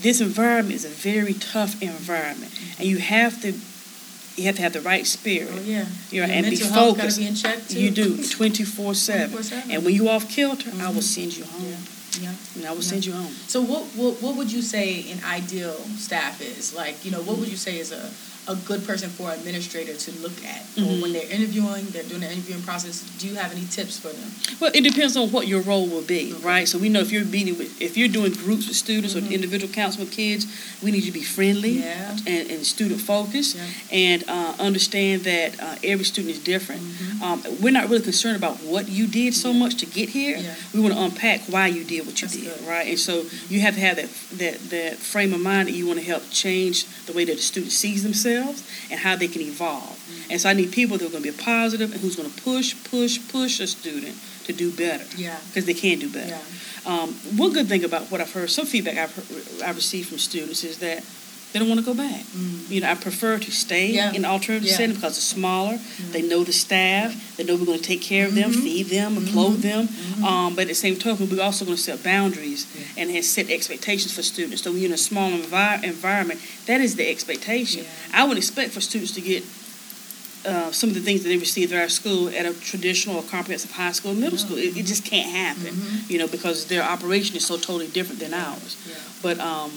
this 0.06 0.22
environment 0.22 0.76
is 0.76 0.86
a 0.86 0.90
very 1.12 1.34
tough 1.34 1.82
environment, 1.82 2.52
and 2.80 2.88
you 2.88 2.98
have 2.98 3.40
to 3.44 3.54
you 4.38 4.46
have 4.46 4.56
to 4.56 4.62
have 4.62 4.74
the 4.74 4.82
right 4.82 5.06
spirit. 5.06 5.50
Oh, 5.52 5.60
yeah. 5.62 5.86
You 6.12 6.22
know, 6.22 6.26
Your 6.28 6.36
and 6.36 6.46
be 6.46 6.52
mental 6.52 6.70
health 6.72 6.98
gotta 6.98 7.10
focused. 7.10 7.20
be 7.20 7.28
in 7.28 7.36
check, 7.36 7.68
too. 7.68 7.80
You 7.82 7.92
do 7.92 8.24
twenty 8.38 8.64
four 8.64 8.94
seven. 8.96 9.38
And 9.70 9.84
when 9.86 9.94
you 9.94 10.08
off 10.10 10.30
kilter, 10.30 10.72
I 10.80 10.90
will 10.96 11.02
send 11.18 11.36
you 11.38 11.44
home. 11.44 11.76
Yeah. 12.22 12.34
And 12.56 12.66
I 12.66 12.72
will 12.72 12.78
Yeah. 12.78 12.92
send 12.94 13.06
you 13.06 13.14
home. 13.14 13.34
So 13.48 13.62
what, 13.62 13.84
what 14.00 14.22
what 14.24 14.34
would 14.38 14.52
you 14.52 14.62
say 14.62 14.86
an 15.12 15.20
ideal 15.40 15.76
staff 16.08 16.42
is? 16.42 16.74
Like, 16.74 16.96
you 17.06 17.12
know, 17.12 17.22
what 17.28 17.38
would 17.40 17.50
you 17.50 17.58
say 17.58 17.80
is 17.80 17.92
a, 17.92 18.10
a 18.50 18.56
good 18.70 18.82
person 18.86 19.10
for 19.12 19.30
an 19.32 19.40
administrator 19.40 19.94
to 19.94 20.12
look 20.26 20.38
at? 20.44 20.62
Or 20.78 20.82
Mhm. 20.82 21.02
when 21.02 21.14
they're 21.14 21.30
interviewing, 21.38 21.86
they're 21.92 22.04
doing 22.04 22.22
the 22.22 22.32
interviewing 22.32 22.64
process, 22.64 23.04
do 23.20 23.28
you 23.28 23.36
have 23.36 23.52
any 23.52 23.66
tips 23.70 23.98
for 24.00 24.10
them? 24.10 24.32
Well, 24.60 24.72
it 24.74 24.82
depends 24.82 25.16
on 25.16 25.32
what 25.32 25.48
your 25.48 25.62
role 25.62 25.86
will 25.88 26.02
be, 26.02 26.34
right? 26.42 26.68
So 26.68 26.78
we 26.80 26.90
know 26.90 27.00
if 27.02 27.12
you're 27.12 27.26
meeting 27.26 27.58
with, 27.58 27.80
if 27.82 27.96
you're 27.96 28.08
doing 28.20 28.34
groups 28.34 28.68
with 28.68 28.76
students 28.76 29.16
or 29.16 29.20
individual 29.20 29.72
counseling 29.72 30.08
with 30.08 30.16
kids, 30.16 30.48
we 30.82 30.90
need 30.92 31.04
you 31.04 31.12
to 31.12 31.20
be 31.20 31.24
friendly 31.38 31.76
Mm-hmm. 31.76 32.28
Yeah. 32.28 32.34
and, 32.34 32.52
and 32.52 32.66
student 32.66 33.02
focused, 33.02 33.56
Yeah. 33.56 33.64
and 33.92 34.24
uh, 34.28 34.54
understand 34.60 35.24
that 35.26 35.60
uh, 35.62 35.76
every 35.84 36.06
student 36.06 36.34
is 36.36 36.40
different. 36.42 36.82
Mm-hmm. 36.82 37.24
Um, 37.24 37.44
we're 37.62 37.72
not 37.80 37.90
really 37.90 38.04
concerned 38.04 38.36
about 38.38 38.56
what 38.64 38.90
you 38.90 39.06
did 39.08 39.34
so 39.36 39.54
much 39.54 39.76
to 39.78 39.86
get 39.86 40.10
here. 40.10 40.38
Yeah. 40.38 40.56
We 40.74 40.80
want 40.80 40.94
to 40.96 41.02
unpack 41.02 41.42
why 41.54 41.68
you 41.68 41.84
did 41.84 42.06
what 42.08 42.20
you 42.22 42.28
That's 42.28 42.40
did, 42.40 42.46
good. 42.46 42.68
right? 42.68 42.88
And 42.88 43.00
so 43.00 43.26
you 43.50 43.60
have 43.62 43.76
to 43.76 43.82
have 43.82 43.96
that 43.98 44.10
that 44.40 44.70
that 44.70 44.98
frame 44.98 45.34
of 45.34 45.42
mind 45.42 45.68
that 45.68 45.74
you 45.74 45.86
want 45.86 46.00
to 46.00 46.06
help 46.06 46.24
change 46.32 46.86
the 47.06 47.14
way 47.14 47.26
that 47.26 47.36
the 47.38 47.42
student 47.44 47.72
sees 47.72 48.02
themselves 48.04 48.39
and 48.92 49.00
how 49.00 49.16
they 49.16 49.28
can 49.28 49.42
evolve. 49.42 49.84
Mm-hmm. 49.84 50.32
And 50.32 50.42
so 50.42 50.50
I 50.50 50.54
need 50.54 50.72
people 50.72 50.98
that 50.98 51.06
are 51.08 51.10
going 51.12 51.24
to 51.24 51.32
be 51.32 51.38
positive 51.38 51.92
and 51.92 52.02
who's 52.02 52.16
going 52.16 52.30
to 52.30 52.42
push, 52.42 52.76
push, 52.90 53.20
push 53.32 53.60
a 53.60 53.68
student 53.68 54.16
to 54.46 54.54
do 54.54 54.72
better 54.72 55.06
Yeah. 55.16 55.38
because 55.48 55.66
they 55.66 55.74
can 55.74 56.00
do 56.00 56.10
better. 56.10 56.30
Yeah. 56.30 56.42
Um, 56.86 57.14
one 57.38 57.54
good 57.54 57.68
thing 57.68 57.84
about 57.84 58.10
what 58.12 58.22
I've 58.22 58.32
heard, 58.34 58.50
some 58.50 58.66
feedback 58.66 58.98
I've, 58.98 59.14
heard, 59.16 59.62
I've 59.64 59.76
received 59.76 60.10
from 60.10 60.18
students 60.18 60.64
is 60.64 60.80
that 60.80 61.04
they 61.52 61.58
don't 61.60 61.68
want 61.68 61.80
to 61.80 61.86
go 61.86 61.96
back. 61.96 62.24
You 62.70 62.82
know, 62.82 62.90
I 62.92 62.96
prefer 62.96 63.40
to 63.40 63.52
stay 63.52 63.90
Mm. 63.90 63.94
Yeah. 63.96 64.14
in 64.14 64.24
alternative 64.26 64.70
Yeah. 64.70 64.78
setting 64.78 64.96
because 64.96 65.18
it's 65.18 65.26
smaller. 65.26 65.80
They 66.12 66.22
know 66.22 66.44
the 66.44 66.54
staff. 66.54 67.10
They 67.38 67.44
know 67.44 67.56
we're 67.56 67.66
going 67.66 67.80
to 67.80 67.84
take 67.84 68.02
care 68.04 68.28
of 68.28 68.36
them, 68.36 68.52
Mm-hmm. 68.52 68.62
feed 68.62 68.88
them, 68.90 69.18
and 69.18 69.28
clothe 69.28 69.62
them. 69.64 69.90
Um, 70.24 70.54
but 70.56 70.64
at 70.64 70.68
the 70.68 70.76
same 70.76 70.96
token, 70.98 71.28
we're 71.30 71.42
also 71.42 71.66
going 71.66 71.78
to 71.78 71.82
set 71.84 72.04
boundaries 72.04 72.68
and, 72.98 73.10
and 73.10 73.26
set 73.26 73.50
expectations 73.50 74.14
for 74.14 74.22
students. 74.22 74.62
So 74.62 74.72
when 74.72 74.80
you're 74.82 74.90
in 74.90 74.94
a 74.94 74.98
small 74.98 75.32
envi- 75.32 75.84
environment, 75.84 76.40
that 76.68 76.82
is 76.82 76.96
the 76.96 77.10
expectation. 77.10 77.84
Yeah. 77.84 78.22
I 78.22 78.28
would 78.28 78.38
expect 78.38 78.72
for 78.72 78.82
students 78.82 79.14
to 79.14 79.22
get 79.22 79.44
uh, 80.46 80.72
some 80.72 80.90
of 80.90 80.96
the 80.96 81.02
things 81.02 81.24
that 81.24 81.30
they 81.30 81.38
receive 81.38 81.74
at 81.74 81.82
our 81.82 81.90
school 81.90 82.30
at 82.30 82.46
a 82.46 82.54
traditional 82.62 83.18
or 83.18 83.24
comprehensive 83.24 83.72
high 83.72 83.92
school, 83.92 84.12
or 84.12 84.16
middle 84.16 84.38
school. 84.38 84.58
It, 84.58 84.78
it 84.78 84.86
just 84.86 85.04
can't 85.04 85.30
happen, 85.30 85.76
you 86.08 86.18
know, 86.18 86.28
because 86.28 86.66
their 86.68 86.82
operation 86.84 87.36
is 87.36 87.46
so 87.46 87.58
totally 87.58 87.88
different 87.88 88.20
than 88.22 88.34
ours. 88.34 88.78
Yeah. 88.88 88.96
But 89.22 89.40
um, 89.40 89.72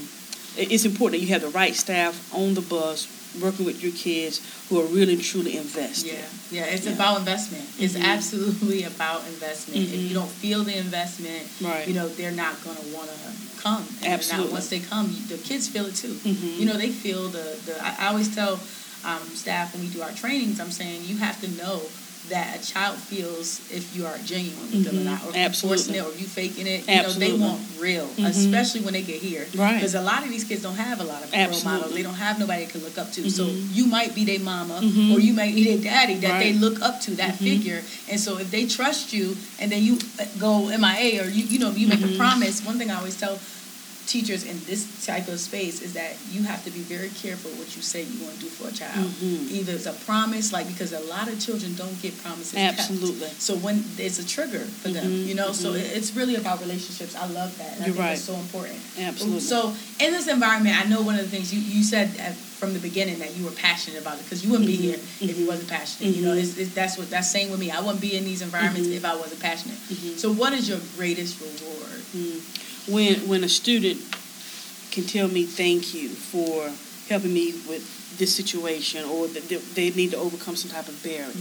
it's 0.57 0.85
important 0.85 1.21
that 1.21 1.27
you 1.27 1.33
have 1.33 1.43
the 1.43 1.49
right 1.49 1.75
staff 1.75 2.33
on 2.35 2.55
the 2.55 2.61
bus 2.61 3.09
working 3.41 3.65
with 3.65 3.83
your 3.83 3.93
kids 3.93 4.41
who 4.69 4.79
are 4.81 4.85
really 4.85 5.17
truly 5.17 5.57
invested. 5.57 6.13
Yeah, 6.13 6.61
yeah, 6.61 6.65
it's 6.67 6.85
Yeah. 6.85 6.93
about 6.93 7.19
investment. 7.21 7.65
It's 7.79 7.95
Mhm. 7.95 8.03
absolutely 8.03 8.83
about 8.85 9.27
investment. 9.27 9.81
If 9.89 9.89
Mhm. 9.99 10.09
you 10.09 10.15
don't 10.15 10.31
feel 10.31 10.65
the 10.65 10.77
investment, 10.77 11.47
Right. 11.61 11.89
you 11.89 11.95
know, 11.95 12.09
they're 12.09 12.31
not 12.31 12.63
going 12.63 12.77
to 12.77 12.83
want 12.95 13.09
to 13.09 13.63
come. 13.63 13.87
And 14.03 14.13
Absolutely. 14.13 14.47
Not, 14.49 14.53
once 14.53 14.69
they 14.69 14.81
come, 14.81 15.17
the 15.29 15.39
kids 15.39 15.69
feel 15.69 15.87
it 15.87 15.97
too. 15.97 16.21
Mhm. 16.27 16.59
You 16.59 16.67
know, 16.67 16.77
they 16.77 16.91
feel 16.91 17.29
the, 17.29 17.57
the 17.65 17.83
I, 17.83 18.05
I 18.05 18.07
always 18.09 18.29
tell 18.29 18.61
um, 19.05 19.21
staff 19.35 19.73
when 19.73 19.83
we 19.83 19.89
do 19.89 20.03
our 20.03 20.13
trainings, 20.13 20.61
I'm 20.61 20.71
saying 20.71 21.05
you 21.07 21.17
have 21.17 21.41
to 21.41 21.49
know 21.49 21.83
that 22.29 22.57
a 22.63 22.73
child 22.73 22.97
feels 22.99 23.61
if 23.71 23.95
you 23.97 24.07
are 24.07 24.17
genuine 24.25 24.71
with 24.71 24.85
them 24.85 24.97
or 24.97 25.01
Mhm. 25.01 25.05
not, 25.05 25.25
or 25.25 25.31
if 25.31 25.37
you're 25.37 25.51
forcing 25.51 25.97
Absolutely. 25.97 25.99
it, 25.99 26.05
or 26.05 26.21
you 26.21 26.27
faking 26.27 26.67
it. 26.67 26.85
Absolutely. 26.89 27.27
You 27.27 27.33
know, 27.33 27.39
they 27.39 27.45
want 27.45 27.61
real, 27.79 28.07
Mhm. 28.17 28.27
especially 28.31 28.81
when 28.83 28.93
they 28.95 29.03
get 29.03 29.21
here. 29.21 29.47
Right. 29.55 29.75
Because 29.75 29.95
a 29.95 30.01
lot 30.01 30.23
of 30.25 30.31
these 30.31 30.45
kids 30.45 30.63
don't 30.63 30.77
have 30.77 31.01
a 31.01 31.05
lot 31.05 31.23
of 31.25 31.33
role 31.33 31.41
models. 31.41 31.65
Absolutely. 31.67 31.97
They 31.97 32.03
don't 32.05 32.15
have 32.15 32.39
nobody 32.39 32.65
they 32.65 32.71
can 32.71 32.83
look 32.85 32.97
up 32.97 33.13
to. 33.15 33.29
So 33.29 33.47
Mhm. 33.47 33.75
you 33.75 33.87
might 33.87 34.15
be 34.15 34.25
their 34.25 34.39
mama, 34.41 34.81
Mhm. 34.83 35.11
or 35.13 35.19
you 35.21 35.33
might 35.33 35.55
be 35.55 35.65
their 35.65 35.79
daddy 35.79 36.15
that 36.15 36.39
they 36.39 36.53
look 36.53 36.81
up 36.81 37.01
to, 37.03 37.11
that 37.17 37.35
Mhm. 37.41 37.45
figure. 37.45 37.83
And 38.09 38.21
so 38.21 38.39
if 38.39 38.51
they 38.51 38.67
trust 38.67 39.13
you, 39.13 39.37
and 39.59 39.71
then 39.73 39.85
you 39.85 39.99
uh, 40.19 40.25
go 40.39 40.69
MIA, 40.71 41.23
or 41.25 41.29
you 41.29 41.45
you 41.45 41.59
know 41.59 41.73
you 41.73 41.89
make 41.89 42.03
a 42.05 42.09
promise. 42.17 42.63
One 42.65 42.79
thing 42.79 42.91
I 42.91 42.97
always 42.99 43.17
tell 43.17 43.39
teachers 44.07 44.45
in 44.45 44.59
this 44.67 45.07
type 45.07 45.29
of 45.29 45.39
space 45.39 45.81
is 45.81 45.93
that 45.95 46.17
you 46.31 46.43
have 46.43 46.65
to 46.65 46.71
be 46.71 46.81
very 46.81 47.09
careful 47.11 47.51
what 47.53 47.75
you 47.77 47.83
say 47.83 48.03
you 48.03 48.23
want 48.25 48.35
to 48.35 48.41
do 48.41 48.49
for 48.49 48.69
a 48.69 48.73
child. 48.73 49.07
Mhm. 49.23 49.51
Either 49.53 49.73
it's 49.73 49.87
a 49.87 49.93
promise, 49.93 50.53
like 50.53 50.67
because 50.67 50.93
a 50.93 51.01
lot 51.01 51.29
of 51.29 51.39
children 51.41 51.75
don't 51.75 52.01
get 52.03 52.17
promises. 52.23 52.53
kept. 52.53 52.79
Absolutely. 52.81 53.29
So 53.39 53.57
when 53.57 53.85
it's 53.99 54.19
a 54.19 54.27
trigger 54.27 54.61
for 54.83 54.89
them, 54.91 55.07
Mhm, 55.11 55.27
you 55.29 55.35
know, 55.35 55.53
so 55.53 55.73
mhm. 55.73 55.77
it- 55.81 55.97
it's 55.97 56.15
really 56.15 56.35
about 56.37 56.61
relationships. 56.61 57.15
I 57.15 57.27
love 57.27 57.57
that. 57.59 57.75
And 57.77 57.85
I 57.85 57.87
You're 57.87 57.95
think 57.95 57.99
right. 57.99 58.09
that's 58.15 58.25
so 58.25 58.35
important. 58.37 58.79
Absolutely. 58.99 59.41
So 59.41 59.75
in 60.01 60.13
this 60.13 60.27
environment, 60.29 60.77
I 60.79 60.89
know 60.89 61.01
one 61.03 61.15
of 61.19 61.23
the 61.23 61.31
things 61.31 61.53
you, 61.55 61.61
you 61.61 61.83
said 61.85 62.11
at, 62.19 62.35
from 62.37 62.75
the 62.75 62.79
beginning 62.81 63.19
that 63.19 63.37
you 63.37 63.45
were 63.45 63.51
passionate 63.51 64.01
about 64.01 64.19
it 64.19 64.25
because 64.25 64.45
you 64.45 64.51
wouldn't 64.51 64.69
be 64.69 64.77
Mhm, 64.79 64.81
here 64.83 64.99
if 65.21 65.39
you 65.39 65.47
wasn't 65.47 65.69
passionate. 65.69 66.15
You 66.15 66.23
know, 66.23 66.35
Mhm. 66.35 66.43
it's, 66.43 66.57
it's, 66.59 66.75
that's 66.75 66.97
what 66.99 67.11
that's 67.11 67.31
same 67.31 67.51
with 67.51 67.59
me. 67.61 67.71
I 67.71 67.81
wouldn't 67.81 68.01
be 68.01 68.15
in 68.17 68.25
these 68.25 68.43
environments 68.43 68.89
if 68.89 69.05
I 69.05 69.15
wasn't 69.17 69.41
passionate. 69.41 69.79
So 70.17 70.33
what 70.33 70.53
is 70.53 70.69
your 70.69 70.79
greatest 70.97 71.37
reward? 71.41 72.03
When 72.89 73.29
when 73.29 73.45
a 73.45 73.49
student 73.49 74.01
can 74.91 75.05
tell 75.05 75.29
me 75.29 75.45
thank 75.45 75.95
you 75.95 76.09
for 76.09 76.71
helping 77.09 77.33
me 77.33 77.53
with 77.69 77.83
this 78.19 78.35
situation 78.35 79.05
or 79.05 79.27
that 79.29 79.49
they- 79.49 79.57
they 79.75 79.91
need 79.97 80.11
to 80.11 80.17
overcome 80.19 80.57
some 80.57 80.71
type 80.71 80.89
of 80.89 81.03
barrier. 81.03 81.33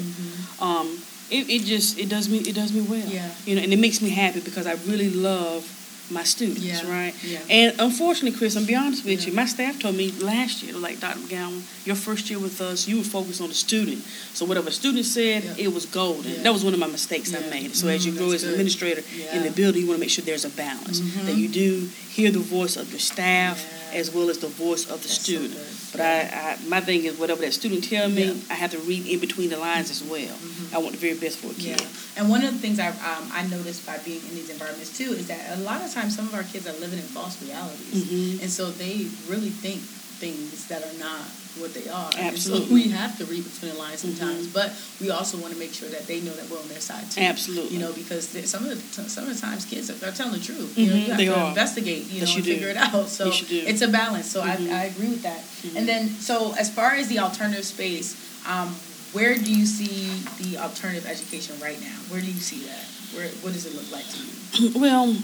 Um, 0.59 1.01
it, 1.29 1.49
it 1.49 1.63
just 1.65 1.97
it 1.97 2.09
does 2.09 2.29
me 2.29 2.39
it 2.39 2.55
does 2.55 2.71
me 2.71 2.81
well. 2.81 3.01
Mm-hmm. 3.01 3.11
Yeah. 3.11 3.31
You 3.45 3.55
know, 3.55 3.61
and 3.63 3.73
it 3.73 3.79
makes 3.79 4.01
me 4.01 4.09
happy 4.09 4.39
because 4.39 4.67
I 4.67 4.73
really 4.87 5.09
love 5.09 5.63
my 6.11 6.23
students, 6.23 6.61
Yeah, 6.61 6.89
right? 6.89 7.13
yeah. 7.23 7.39
And 7.49 7.75
unfortunately, 7.79 8.37
Chris, 8.37 8.55
I'm 8.55 8.65
be 8.65 8.75
honest 8.75 9.03
with 9.05 9.21
Yeah. 9.21 9.27
you, 9.29 9.33
my 9.33 9.45
staff 9.45 9.79
told 9.79 9.95
me 9.95 10.11
last 10.11 10.61
year, 10.63 10.73
like 10.77 10.99
Dr. 10.99 11.19
McGowan, 11.19 11.61
your 11.85 11.95
first 11.95 12.29
year 12.29 12.39
with 12.39 12.59
us, 12.61 12.87
you 12.87 12.97
were 12.97 13.03
focused 13.03 13.41
on 13.41 13.49
the 13.49 13.55
student. 13.55 14.03
So 14.33 14.45
whatever 14.45 14.69
a 14.69 14.71
student 14.71 15.05
said, 15.05 15.43
Yeah. 15.43 15.65
it 15.65 15.73
was 15.73 15.85
golden. 15.85 16.43
That 16.43 16.53
was 16.53 16.63
one 16.63 16.73
of 16.73 16.79
my 16.79 16.87
mistakes 16.87 17.33
I 17.33 17.39
made. 17.49 17.75
So 17.75 17.87
as 17.87 18.05
you 18.05 18.11
Mm, 18.13 18.17
grow 18.17 18.31
as 18.31 18.43
an 18.43 18.51
administrator 18.51 19.03
in 19.33 19.43
the 19.43 19.51
building, 19.51 19.81
you 19.81 19.87
want 19.87 19.97
to 19.97 20.01
make 20.01 20.09
sure 20.09 20.23
there's 20.23 20.45
a 20.45 20.49
balance. 20.49 20.99
Mhm. 20.99 21.25
That 21.25 21.37
you 21.37 21.47
do 21.47 21.89
hear 22.09 22.31
the 22.31 22.39
voice 22.39 22.75
of 22.75 22.89
your 22.91 22.99
staff. 22.99 23.63
As 23.93 24.09
well 24.11 24.29
as 24.29 24.37
the 24.39 24.47
voice 24.47 24.83
of 24.89 25.01
the 25.01 25.07
That's 25.07 25.19
student. 25.21 25.53
good. 25.53 25.67
but 25.91 26.01
I, 26.01 26.21
I, 26.21 26.57
my 26.67 26.79
thing 26.81 27.03
is 27.05 27.17
whatever 27.17 27.41
that 27.41 27.53
student 27.53 27.83
tell 27.83 28.07
me, 28.09 28.25
Yeah. 28.31 28.33
I 28.49 28.53
have 28.55 28.71
to 28.71 28.79
read 28.79 29.05
in 29.05 29.19
between 29.19 29.49
the 29.49 29.57
lines 29.57 29.89
as 29.91 30.03
well. 30.03 30.35
Mhm. 30.35 30.73
I 30.73 30.77
want 30.77 30.91
the 30.93 30.97
very 30.99 31.15
best 31.17 31.39
for 31.39 31.47
a 31.47 31.53
Yeah, 31.53 31.75
kid. 31.75 31.87
and 32.17 32.29
one 32.29 32.43
of 32.43 32.53
the 32.53 32.59
things 32.59 32.79
I 32.79 32.89
um, 32.89 33.29
I 33.33 33.45
noticed 33.47 33.85
by 33.85 33.97
being 33.99 34.21
in 34.29 34.35
these 34.35 34.49
environments 34.49 34.97
too 34.97 35.11
is 35.13 35.27
that 35.27 35.57
a 35.57 35.61
lot 35.61 35.83
of 35.83 35.91
times 35.93 36.15
some 36.15 36.27
of 36.27 36.33
our 36.33 36.43
kids 36.43 36.65
are 36.67 36.73
living 36.79 36.99
in 36.99 37.05
false 37.05 37.41
realities, 37.43 38.03
Mhm. 38.05 38.41
and 38.43 38.49
so 38.51 38.71
they 38.71 39.07
really 39.27 39.49
think 39.49 39.81
things 40.25 40.67
that 40.67 40.83
are 40.85 40.97
not 40.99 41.25
what 41.59 41.73
they 41.73 41.89
are. 41.89 42.09
Absolutely. 42.15 42.67
so 42.67 42.73
we 42.73 42.83
have 42.89 43.17
to 43.17 43.25
read 43.25 43.43
between 43.43 43.71
the 43.73 43.77
lines 43.77 43.99
sometimes, 44.01 44.47
Mhm. 44.47 44.53
but 44.53 44.71
we 45.01 45.09
also 45.09 45.35
want 45.37 45.51
to 45.51 45.59
make 45.59 45.73
sure 45.73 45.89
that 45.89 46.05
they 46.07 46.21
know 46.21 46.33
that 46.39 46.47
we're 46.49 46.59
on 46.61 46.69
their 46.69 46.79
side 46.79 47.09
too. 47.11 47.19
Absolutely. 47.21 47.73
You 47.75 47.79
know, 47.83 47.91
because 47.91 48.29
some 48.49 48.63
of 48.65 48.69
the 48.71 49.09
some 49.09 49.27
of 49.27 49.33
the 49.35 49.41
times 49.41 49.65
kids 49.65 49.89
are 49.89 49.93
they're 49.99 50.11
telling 50.13 50.33
the 50.39 50.45
truth. 50.45 50.77
You 50.77 50.87
know, 50.91 50.95
you 50.95 51.07
have 51.09 51.17
they 51.17 51.25
to 51.25 51.35
are. 51.35 51.49
investigate. 51.49 52.05
You 52.07 52.19
Yes, 52.21 52.29
know, 52.29 52.37
you 52.37 52.43
figure 52.43 52.69
it 52.69 52.77
out. 52.77 53.09
So 53.09 53.25
Yes, 53.25 53.41
you 53.41 53.47
do. 53.61 53.67
it's 53.67 53.81
a 53.81 53.87
balance. 53.89 54.29
So 54.31 54.39
Mhm. 54.43 54.71
I 54.71 54.81
I 54.81 54.83
agree 54.93 55.09
with 55.09 55.23
that. 55.23 55.41
Mhm. 55.65 55.75
And 55.77 55.83
then 55.89 56.03
so 56.21 56.53
as 56.63 56.69
far 56.69 56.91
as 56.95 57.07
the 57.07 57.19
alternative 57.19 57.65
space. 57.65 58.13
Um, 58.47 58.73
where 59.13 59.35
do 59.37 59.51
you 59.53 59.65
see 59.67 60.23
the 60.41 60.57
alternative 60.57 61.05
education 61.05 61.53
right 61.61 61.79
now? 61.81 61.97
Where 62.09 62.21
do 62.21 62.31
you 62.31 62.39
see 62.39 62.61
that? 62.69 62.85
Where 63.13 63.27
what 63.43 63.51
does 63.53 63.65
it 63.69 63.75
look 63.75 63.89
like 63.91 64.07
to 64.13 64.17
you? 64.25 64.71
Well, 64.85 65.15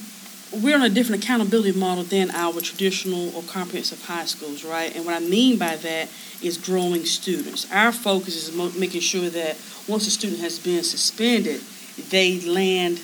we're 0.53 0.75
on 0.75 0.83
a 0.83 0.89
different 0.89 1.23
accountability 1.23 1.77
model 1.77 2.03
than 2.03 2.31
our 2.31 2.59
traditional 2.61 3.35
or 3.35 3.43
comprehensive 3.43 4.03
high 4.05 4.25
schools, 4.25 4.63
right? 4.63 4.95
And 4.95 5.05
what 5.05 5.15
I 5.15 5.19
mean 5.19 5.57
by 5.57 5.75
that 5.75 6.09
is 6.41 6.57
growing 6.57 7.05
students. 7.05 7.69
Our 7.71 7.91
focus 7.91 8.35
is 8.47 8.55
mo- 8.55 8.71
making 8.77 9.01
sure 9.01 9.29
that 9.29 9.57
once 9.87 10.07
a 10.07 10.11
student 10.11 10.39
has 10.41 10.57
been 10.59 10.83
suspended, 10.83 11.61
they 12.09 12.39
land 12.41 13.01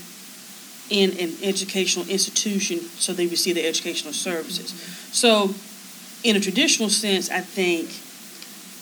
in 0.89 1.12
an 1.17 1.33
educational 1.41 2.07
institution 2.07 2.79
so 2.79 3.13
they 3.13 3.27
receive 3.27 3.55
their 3.55 3.67
educational 3.67 4.13
services. 4.13 4.71
Mm-hmm. 4.71 5.12
So, 5.13 5.55
in 6.23 6.35
a 6.35 6.39
traditional 6.39 6.89
sense, 6.89 7.29
I 7.29 7.41
think 7.41 7.89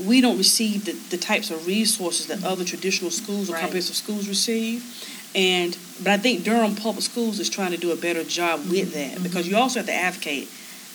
we 0.07 0.21
don't 0.21 0.37
receive 0.37 0.85
the, 0.85 0.93
the 1.09 1.17
types 1.17 1.51
of 1.51 1.65
resources 1.67 2.27
that 2.27 2.43
other 2.43 2.63
traditional 2.63 3.11
schools 3.11 3.49
or 3.49 3.53
Right. 3.53 3.61
comprehensive 3.61 3.95
schools 3.95 4.27
receive. 4.27 4.83
And 5.35 5.77
but 6.03 6.11
I 6.11 6.17
think 6.17 6.43
Durham 6.43 6.75
Public 6.75 7.03
Schools 7.03 7.39
is 7.39 7.49
trying 7.49 7.71
to 7.71 7.77
do 7.77 7.91
a 7.91 7.95
better 7.95 8.23
job 8.23 8.61
with 8.69 8.93
that 8.93 9.21
because 9.23 9.47
you 9.47 9.55
also 9.57 9.79
have 9.79 9.85
to 9.87 9.93
advocate 9.93 10.49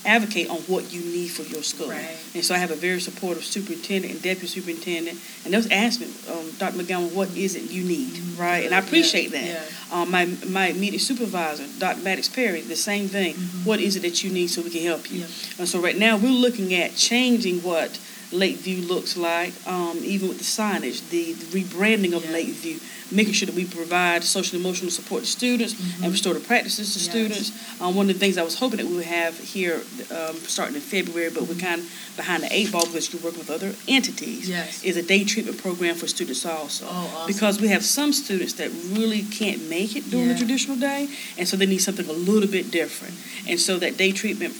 advocate 0.04 0.48
on 0.48 0.58
what 0.68 0.92
you 0.92 1.00
need 1.00 1.26
for 1.28 1.42
your 1.42 1.62
school. 1.64 1.88
Right. 1.88 2.16
And 2.32 2.44
so 2.44 2.54
I 2.54 2.58
have 2.58 2.70
a 2.70 2.76
very 2.76 3.00
supportive 3.00 3.42
superintendent 3.44 4.12
and 4.12 4.22
deputy 4.22 4.46
superintendent, 4.46 5.18
and 5.44 5.52
those 5.52 5.68
ask 5.70 5.98
me, 6.00 6.06
um, 6.30 6.48
Dr. 6.58 6.78
McGowan, 6.78 7.12
what 7.12 7.36
is 7.36 7.56
it 7.56 7.72
you 7.72 7.82
need, 7.82 8.16
right? 8.38 8.64
And 8.64 8.72
I 8.72 8.78
Yeah, 8.78 8.84
appreciate 8.86 9.32
that. 9.32 9.44
yeah. 9.44 9.62
Um, 9.90 10.10
my 10.12 10.26
my 10.48 10.68
immediate 10.68 11.00
supervisor, 11.00 11.64
Dr. 11.78 12.02
Maddox 12.02 12.28
Perry, 12.28 12.60
the 12.60 12.76
same 12.76 13.08
thing. 13.08 13.34
What 13.64 13.80
is 13.80 13.96
it 13.96 14.02
that 14.02 14.22
you 14.22 14.30
need 14.30 14.48
so 14.48 14.62
we 14.62 14.70
can 14.70 14.82
help 14.82 15.10
you? 15.10 15.22
Mm-hmm. 15.22 15.50
Yeah. 15.52 15.60
And 15.60 15.68
so 15.68 15.80
right 15.80 15.96
now 15.98 16.16
we're 16.16 16.30
looking 16.30 16.72
at 16.74 16.94
changing 16.94 17.62
what 17.62 17.98
Lakeview 18.38 18.82
looks 18.86 19.16
like, 19.16 19.52
um, 19.66 19.98
even 20.02 20.28
with 20.28 20.38
the 20.38 20.44
signage, 20.44 21.08
the, 21.10 21.32
the 21.32 21.46
rebranding 21.60 22.14
of 22.14 22.24
Yeah. 22.24 22.32
Lakeview, 22.32 22.78
making 23.10 23.34
sure 23.34 23.46
that 23.46 23.54
we 23.54 23.64
provide 23.64 24.24
social 24.24 24.56
and 24.56 24.64
emotional 24.64 24.90
support 24.90 25.22
to 25.22 25.26
students 25.30 25.74
and 26.02 26.10
restorative 26.10 26.46
practices 26.46 26.92
to 26.94 26.98
Yes. 27.00 27.08
students. 27.08 27.80
Um, 27.80 27.94
one 27.94 28.08
of 28.10 28.14
the 28.14 28.18
things 28.18 28.36
I 28.36 28.42
was 28.42 28.56
hoping 28.58 28.78
that 28.78 28.86
we 28.86 28.96
would 28.96 29.04
have 29.06 29.38
here 29.38 29.82
um, 30.10 30.34
starting 30.36 30.74
in 30.74 30.80
February, 30.80 31.30
but 31.30 31.44
we're 31.48 31.54
kind 31.54 31.80
of 31.82 32.12
behind 32.16 32.42
the 32.42 32.52
eight 32.52 32.72
ball 32.72 32.84
because 32.86 33.12
you're 33.12 33.22
working 33.22 33.38
with 33.40 33.50
other 33.50 33.74
entities, 33.88 34.48
Yes. 34.48 34.82
is 34.82 34.96
a 34.96 35.02
day 35.02 35.24
treatment 35.24 35.58
program 35.58 35.94
for 35.94 36.06
students 36.08 36.44
also. 36.44 36.86
Oh, 36.88 36.90
awesome. 37.14 37.26
Because 37.26 37.60
we 37.60 37.68
have 37.68 37.84
some 37.84 38.12
students 38.12 38.54
that 38.54 38.70
really 38.96 39.22
can't 39.22 39.68
make 39.70 39.94
it 39.96 40.10
during 40.10 40.28
the 40.28 40.34
traditional 40.36 40.76
day, 40.76 41.08
and 41.38 41.46
so 41.46 41.56
they 41.56 41.66
need 41.66 41.78
something 41.78 42.08
a 42.08 42.12
little 42.12 42.48
bit 42.50 42.70
different. 42.70 43.14
And 43.48 43.60
so 43.60 43.78
that 43.78 43.96
day 43.96 44.10
treatment 44.12 44.54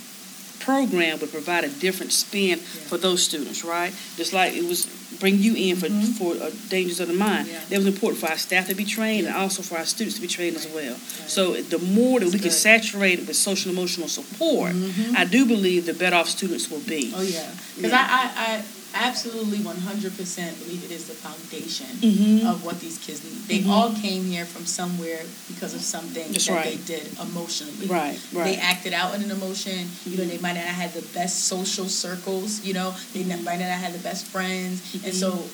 program 0.67 1.21
would 1.21 1.31
provide 1.31 1.63
a 1.65 1.69
different 1.69 2.13
spin 2.13 2.59
for 2.59 2.99
those 2.99 3.23
students, 3.23 3.65
right? 3.65 3.93
Just 4.17 4.33
like 4.33 4.53
it 4.55 4.65
was 4.65 4.87
bring 5.21 5.39
you 5.39 5.55
in 5.55 5.77
for, 5.77 5.89
for 6.19 6.35
uh, 6.43 6.51
dangers 6.69 7.01
of 7.01 7.09
the 7.09 7.15
mind. 7.15 7.47
Mm-hmm. 7.47 7.55
Yeah. 7.55 7.65
That 7.71 7.77
was 7.79 7.87
important 7.87 8.21
for 8.21 8.29
our 8.29 8.37
staff 8.37 8.67
to 8.69 8.75
be 8.75 8.85
trained 8.85 9.27
and 9.27 9.37
also 9.37 9.63
for 9.63 9.79
our 9.79 9.87
students 9.87 10.17
to 10.17 10.23
be 10.23 10.29
trained 10.29 10.57
as 10.57 10.67
well. 10.67 10.93
Right. 10.93 11.31
So 11.37 11.55
the 11.55 11.79
more 11.79 12.21
that 12.21 12.33
we 12.33 12.39
can 12.39 12.51
saturate 12.51 13.21
it 13.21 13.27
with 13.27 13.37
social 13.37 13.71
emotional 13.71 14.09
support, 14.09 14.73
I 15.17 15.25
do 15.25 15.47
believe 15.47 15.87
the 15.87 15.95
better 15.95 16.17
off 16.17 16.29
students 16.29 16.71
will 16.71 16.81
be. 16.81 17.13
Oh 17.15 17.23
yeah, 17.23 17.51
because 17.77 17.93
Yeah. 17.93 18.07
I, 18.11 18.25
I, 18.25 18.57
I 18.57 18.65
absolutely 18.97 19.59
one 19.61 19.77
hundred 19.77 20.17
percent 20.17 20.59
believe 20.63 20.83
it 20.85 20.91
is 20.91 21.07
the 21.07 21.15
foundation 21.15 21.87
Mhm. 22.01 22.47
of 22.51 22.65
what 22.65 22.81
these 22.81 22.99
kids 22.99 23.23
need. 23.25 23.47
They 23.49 23.61
Mhm. 23.61 23.71
all 23.71 23.93
came 23.93 24.25
here 24.25 24.47
from 24.47 24.65
somewhere 24.67 25.23
because 25.49 25.75
of 25.75 25.83
something 25.83 26.33
That's 26.33 26.47
that 26.47 26.55
right. 26.55 26.65
they 26.87 26.95
did 26.95 27.07
emotionally. 27.21 27.87
Right, 27.87 28.19
right. 28.33 28.45
They 28.45 28.57
acted 28.57 28.93
out 28.93 29.15
in 29.15 29.23
an 29.23 29.31
emotion. 29.31 29.91
You 30.07 30.17
know, 30.19 30.25
they 30.25 30.39
might 30.39 30.55
not 30.55 30.65
have 30.65 30.77
had 30.77 30.95
the 30.95 31.03
best 31.13 31.45
social 31.45 31.89
circles. 31.89 32.65
You 32.65 32.75
know, 32.75 32.95
they 33.13 33.21
Mm-hmm. 33.23 33.45
might 33.45 33.61
not 33.61 33.69
have 33.69 33.81
had 33.87 33.93
the 33.95 34.03
best 34.11 34.27
friends, 34.27 34.81
and 35.05 35.15
so 35.15 35.45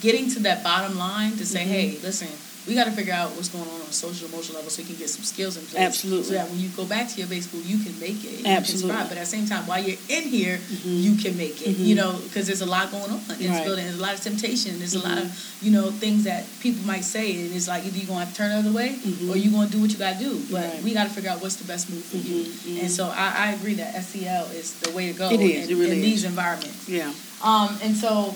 getting 0.00 0.30
to 0.30 0.40
that 0.40 0.62
bottom 0.64 0.96
line 0.98 1.36
to 1.36 1.44
say, 1.46 1.64
Mhm. 1.64 1.68
hey, 1.68 1.98
listen. 2.02 2.28
We 2.66 2.74
got 2.74 2.84
to 2.84 2.92
figure 2.92 3.12
out 3.12 3.30
what's 3.36 3.48
going 3.50 3.68
on 3.68 3.74
on 3.80 3.86
a 3.86 3.92
social 3.92 4.26
emotional 4.26 4.56
level 4.56 4.70
so 4.70 4.80
you 4.80 4.88
can 4.88 4.96
get 4.96 5.10
some 5.10 5.22
skills 5.22 5.58
in 5.58 5.66
place. 5.66 5.82
Absolutely. 5.82 6.24
So 6.24 6.32
that 6.32 6.48
when 6.48 6.58
you 6.58 6.68
go 6.70 6.86
back 6.86 7.08
to 7.10 7.18
your 7.18 7.28
base 7.28 7.44
school, 7.46 7.60
you 7.60 7.76
can 7.84 7.92
make 8.00 8.24
it. 8.24 8.46
Absolutely. 8.46 8.88
can 8.88 8.96
thrive. 8.96 9.08
But 9.10 9.18
at 9.18 9.24
the 9.24 9.26
same 9.26 9.46
time, 9.46 9.66
while 9.66 9.82
you're 9.84 9.98
in 10.08 10.22
here, 10.24 10.56
Mhm. 10.58 11.02
you 11.02 11.14
can 11.16 11.36
make 11.36 11.60
it. 11.60 11.76
Mhm. 11.76 11.86
You 11.86 11.94
know, 11.94 12.12
because 12.24 12.46
there's 12.46 12.62
a 12.62 12.66
lot 12.66 12.90
going 12.90 13.04
on 13.04 13.10
in 13.10 13.18
this 13.18 13.28
Right. 13.28 13.48
Mm-hmm. 13.48 13.64
building. 13.64 13.84
There's 13.84 13.98
a 13.98 14.02
lot 14.02 14.14
of 14.14 14.20
temptation. 14.22 14.78
There's 14.78 14.94
a 14.94 15.00
lot 15.00 15.18
of 15.18 15.30
you 15.60 15.70
know 15.72 15.90
things 15.90 16.24
that 16.24 16.46
people 16.60 16.82
might 16.86 17.04
say, 17.04 17.36
and 17.36 17.54
it's 17.54 17.68
like 17.68 17.84
either 17.84 17.98
you're 17.98 18.06
gonna 18.06 18.24
have 18.24 18.30
to 18.32 18.36
turn 18.36 18.50
the 18.50 18.56
other 18.58 18.72
way, 18.72 18.96
Mhm. 19.04 19.28
or 19.30 19.36
you're 19.36 19.52
gonna 19.52 19.68
do 19.68 19.78
what 19.80 19.90
you 19.90 19.96
gotta 19.98 20.18
do. 20.18 20.40
But 20.50 20.64
Right. 20.64 20.82
we 20.82 20.94
got 20.94 21.04
to 21.04 21.10
figure 21.10 21.30
out 21.30 21.42
what's 21.42 21.56
the 21.56 21.64
best 21.64 21.90
move 21.90 22.02
for 22.04 22.16
you. 22.16 22.44
Mhm, 22.66 22.80
And 22.80 22.90
so 22.90 23.08
I, 23.08 23.48
I 23.48 23.52
agree 23.52 23.74
that 23.74 23.94
SEL 23.94 24.46
is 24.56 24.72
the 24.80 24.90
way 24.92 25.08
to 25.08 25.12
go. 25.12 25.28
It 25.30 25.40
is. 25.40 25.64
In, 25.68 25.70
It 25.70 25.74
really 25.80 25.98
in 25.98 26.04
is. 26.04 26.10
these 26.22 26.24
environments. 26.24 26.88
Yeah. 26.88 27.12
Um, 27.42 27.76
and 27.82 27.94
so, 27.94 28.34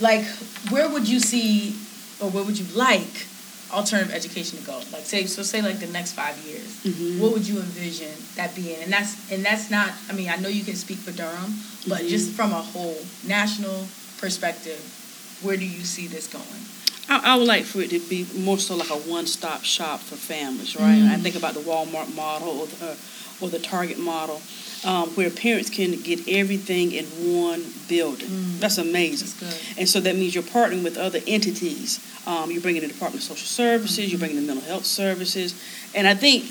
like, 0.00 0.26
where 0.68 0.88
would 0.88 1.08
you 1.08 1.18
see, 1.20 1.74
or 2.20 2.28
where 2.30 2.44
would 2.44 2.58
you 2.58 2.66
like 2.74 3.26
alternative 3.74 4.14
education 4.14 4.58
to 4.58 4.64
go? 4.64 4.80
Like, 4.92 5.04
say, 5.04 5.26
so 5.26 5.42
say 5.42 5.60
like 5.60 5.80
the 5.80 5.86
next 5.88 6.12
five 6.12 6.38
years, 6.46 6.70
Mhm. 6.84 7.18
what 7.18 7.32
would 7.32 7.46
you 7.46 7.58
envision 7.58 8.12
that 8.36 8.54
being? 8.54 8.80
And 8.82 8.92
that's 8.92 9.16
and 9.30 9.44
that's 9.44 9.70
not. 9.70 9.92
I 10.08 10.12
mean, 10.12 10.28
I 10.30 10.36
know 10.36 10.48
you 10.48 10.64
can 10.64 10.76
speak 10.76 10.98
for 10.98 11.12
Durham, 11.12 11.58
but 11.86 12.02
Mhm. 12.02 12.08
just 12.08 12.30
from 12.32 12.52
a 12.52 12.62
whole 12.62 13.04
national 13.24 13.88
perspective, 14.18 14.80
where 15.42 15.56
do 15.56 15.66
you 15.66 15.84
see 15.84 16.06
this 16.06 16.26
going? 16.26 16.62
I, 17.08 17.34
I 17.34 17.36
would 17.36 17.46
like 17.46 17.64
for 17.64 17.80
it 17.82 17.90
to 17.90 17.98
be 18.00 18.26
more 18.38 18.58
so 18.58 18.76
like 18.76 18.90
a 18.90 18.94
one-stop 18.94 19.62
shop 19.64 20.00
for 20.00 20.16
families, 20.16 20.74
right? 20.76 20.98
Mm. 21.02 21.10
I 21.10 21.16
think 21.18 21.34
about 21.36 21.54
the 21.54 21.60
Walmart 21.60 22.14
model 22.14 22.48
or 22.60 22.66
the, 22.66 22.96
or 23.40 23.48
the 23.48 23.58
Target 23.58 23.98
model, 23.98 24.40
um, 24.84 25.08
where 25.10 25.28
parents 25.30 25.68
can 25.70 26.00
get 26.00 26.26
everything 26.28 26.92
in 26.92 27.04
one 27.40 27.64
building. 27.88 28.28
Mm. 28.28 28.58
That's 28.60 28.78
amazing. 28.78 29.28
That's. 29.40 29.78
And 29.78 29.88
so 29.88 30.00
that 30.00 30.14
means 30.16 30.34
you're 30.34 30.44
partnering 30.44 30.82
with 30.82 30.96
other 30.96 31.20
entities. 31.26 32.00
Um, 32.26 32.50
you're 32.50 32.62
bringing 32.62 32.80
the 32.82 32.88
Department 32.88 33.22
of 33.22 33.28
Social 33.28 33.46
Services, 33.46 33.98
Mm-hmm. 33.98 34.10
you're 34.10 34.18
bringing 34.18 34.36
the 34.40 34.46
mental 34.46 34.64
health 34.66 34.86
services, 34.86 35.54
and 35.94 36.06
I 36.06 36.14
think 36.14 36.44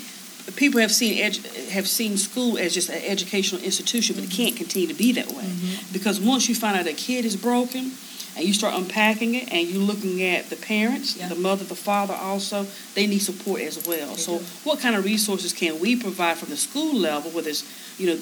people 0.56 0.78
have 0.80 0.92
seen 0.92 1.18
edu- 1.18 1.70
have 1.70 1.88
seen 1.88 2.16
school 2.16 2.58
as 2.58 2.74
just 2.74 2.90
an 2.90 3.02
educational 3.02 3.60
institution, 3.62 4.14
but 4.14 4.24
it 4.24 4.30
can't 4.30 4.54
continue 4.54 4.86
to 4.86 4.94
be 4.94 5.10
that 5.12 5.28
way 5.32 5.42
Mm-hmm. 5.44 5.92
because 5.92 6.20
once 6.20 6.48
you 6.48 6.54
find 6.54 6.76
out 6.76 6.86
a 6.86 6.92
kid 6.92 7.24
is 7.24 7.34
broken. 7.34 7.92
And 8.36 8.44
you 8.44 8.52
start 8.52 8.74
unpacking 8.74 9.34
it, 9.36 9.52
and 9.52 9.68
you're 9.68 9.82
looking 9.82 10.22
at 10.22 10.50
the 10.50 10.56
parents, 10.56 11.16
Yeah. 11.16 11.28
the 11.28 11.36
mother, 11.36 11.64
the 11.64 11.76
father. 11.76 12.14
Also, 12.14 12.66
they 12.94 13.06
need 13.06 13.20
support 13.20 13.60
as 13.62 13.78
well. 13.86 14.14
They 14.16 14.22
so, 14.22 14.38
do. 14.38 14.44
what 14.64 14.80
kind 14.80 14.96
of 14.96 15.04
resources 15.04 15.52
can 15.52 15.78
we 15.78 15.94
provide 15.96 16.36
from 16.38 16.48
the 16.50 16.56
school 16.56 16.94
level, 16.98 17.30
whether 17.30 17.50
it's 17.50 17.64
you 17.98 18.06
know, 18.08 18.18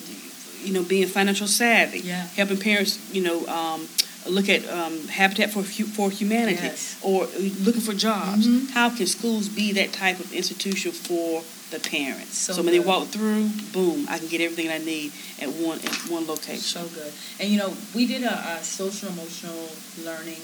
you 0.63 0.73
know, 0.75 0.83
being 0.83 1.07
financial 1.07 1.47
savvy, 1.47 2.01
Yeah. 2.01 2.27
helping 2.37 2.59
parents, 2.59 2.99
you 3.13 3.23
know, 3.23 3.47
um, 3.47 3.89
look 4.27 4.49
at 4.51 4.69
um, 4.69 5.09
Habitat 5.09 5.51
for 5.53 5.63
for 5.63 6.11
Humanity, 6.11 6.61
Yes. 6.63 6.97
or 7.01 7.27
looking 7.65 7.81
for 7.81 7.95
jobs. 7.95 8.47
Mhm. 8.47 8.71
How 8.71 8.91
can 8.91 9.07
schools 9.07 9.49
be 9.49 9.73
that 9.73 9.93
type 9.95 10.21
of 10.21 10.33
institution 10.33 10.93
for 10.93 11.43
the 11.73 11.81
parents? 11.81 12.37
So 12.39 12.55
when 12.63 12.73
they 12.73 12.81
walk 12.81 13.09
through, 13.09 13.49
boom, 13.73 14.07
I 14.09 14.19
can 14.19 14.29
get 14.29 14.41
everything 14.41 14.71
I 14.71 14.79
need 14.79 15.13
at 15.41 15.49
one 15.49 15.79
at 15.81 15.95
one 16.09 16.27
location. 16.27 16.61
So 16.61 16.87
good. 16.89 17.13
And 17.41 17.49
you 17.51 17.59
know, 17.59 17.73
we 17.95 18.07
did 18.07 18.23
a, 18.23 18.37
a 18.57 18.63
social 18.63 19.09
emotional 19.09 19.69
learning 20.05 20.41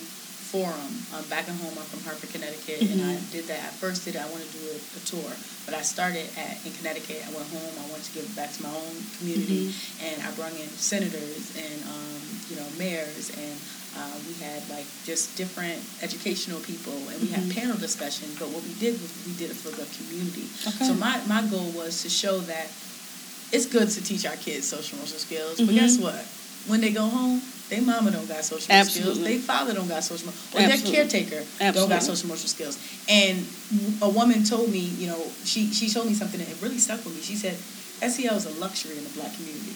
forum 0.48 1.04
um, 1.12 1.22
back 1.28 1.44
in 1.46 1.54
home. 1.60 1.76
I'm 1.76 1.84
from 1.92 2.00
Hartford, 2.08 2.32
Connecticut, 2.32 2.80
and 2.88 3.02
I 3.04 3.20
Mhm. 3.20 3.30
did 3.32 3.44
that. 3.52 3.60
I 3.68 3.72
first 3.76 4.04
did 4.08 4.16
it. 4.16 4.22
I 4.24 4.28
wanted 4.32 4.48
to 4.50 4.56
do 4.58 4.64
a, 4.72 4.76
a 4.80 5.00
tour, 5.04 5.30
but 5.68 5.74
I 5.76 5.82
started 5.84 6.24
at 6.40 6.56
in 6.64 6.72
Connecticut. 6.72 7.20
I 7.28 7.30
went 7.36 7.46
home. 7.52 7.68
I 7.78 7.84
wanted 7.92 8.08
to 8.08 8.12
give 8.16 8.26
back 8.34 8.56
to 8.56 8.62
my 8.64 8.72
own 8.72 8.96
community, 9.20 9.74
and 10.00 10.16
I 10.24 10.30
brought 10.32 10.56
in 10.56 10.68
senators 10.80 11.52
and 11.54 11.76
um, 11.84 12.16
you 12.48 12.56
know 12.56 12.66
mayors 12.80 13.30
and. 13.36 13.56
Uh, 13.96 14.00
we 14.28 14.34
had 14.44 14.62
like 14.70 14.86
just 15.04 15.34
different 15.36 15.80
educational 16.02 16.60
people 16.60 16.92
and 17.10 17.20
we 17.20 17.28
had 17.28 17.42
Mhm. 17.48 17.54
panel 17.54 17.76
discussion 17.76 18.28
but 18.38 18.48
what 18.50 18.62
we 18.62 18.72
did 18.78 18.94
was 19.00 19.10
we 19.26 19.32
did 19.32 19.50
it 19.50 19.56
for 19.56 19.70
the 19.70 19.86
community 19.96 20.44
Okay. 20.66 20.86
so 20.86 20.94
my, 20.94 21.18
my 21.26 21.42
goal 21.50 21.70
was 21.72 22.02
to 22.02 22.08
show 22.08 22.38
that 22.52 22.68
it's 23.50 23.64
good 23.66 23.88
to 23.90 24.00
teach 24.04 24.26
our 24.26 24.36
kids 24.36 24.68
social 24.68 24.98
emotional 24.98 25.18
skills, 25.20 25.56
but 25.58 25.68
Mhm. 25.72 25.74
guess 25.80 25.96
what? 25.96 26.20
When 26.66 26.80
they 26.82 26.90
go 26.92 27.08
home, 27.08 27.40
they 27.70 27.80
mama 27.80 28.10
don't 28.10 28.28
got 28.28 28.44
social 28.44 28.68
emotional 28.70 28.84
skills. 28.84 29.08
Absolutely. 29.08 29.32
They 29.32 29.38
father 29.40 29.72
don't 29.72 29.88
got 29.88 30.04
social 30.04 30.28
or 30.28 30.60
Absolutely. 30.60 30.66
their 30.68 30.92
caretaker 31.08 31.42
don't 31.72 31.88
got 31.88 32.02
social 32.02 32.26
emotional 32.28 32.48
skills. 32.48 32.76
And 33.08 33.46
a 34.02 34.08
woman 34.08 34.44
told 34.44 34.70
me, 34.70 34.80
you 35.00 35.06
know, 35.06 35.20
she 35.44 35.72
she 35.72 35.88
told 35.88 36.06
me 36.06 36.14
something 36.14 36.38
that 36.40 36.48
it 36.48 36.56
really 36.60 36.78
stuck 36.78 37.02
with 37.04 37.16
me. 37.16 37.22
She 37.22 37.36
said, 37.36 37.56
SEL 38.04 38.36
is 38.36 38.44
a 38.44 38.50
luxury 38.60 38.96
in 38.98 39.04
the 39.04 39.10
black 39.10 39.32
community. 39.34 39.72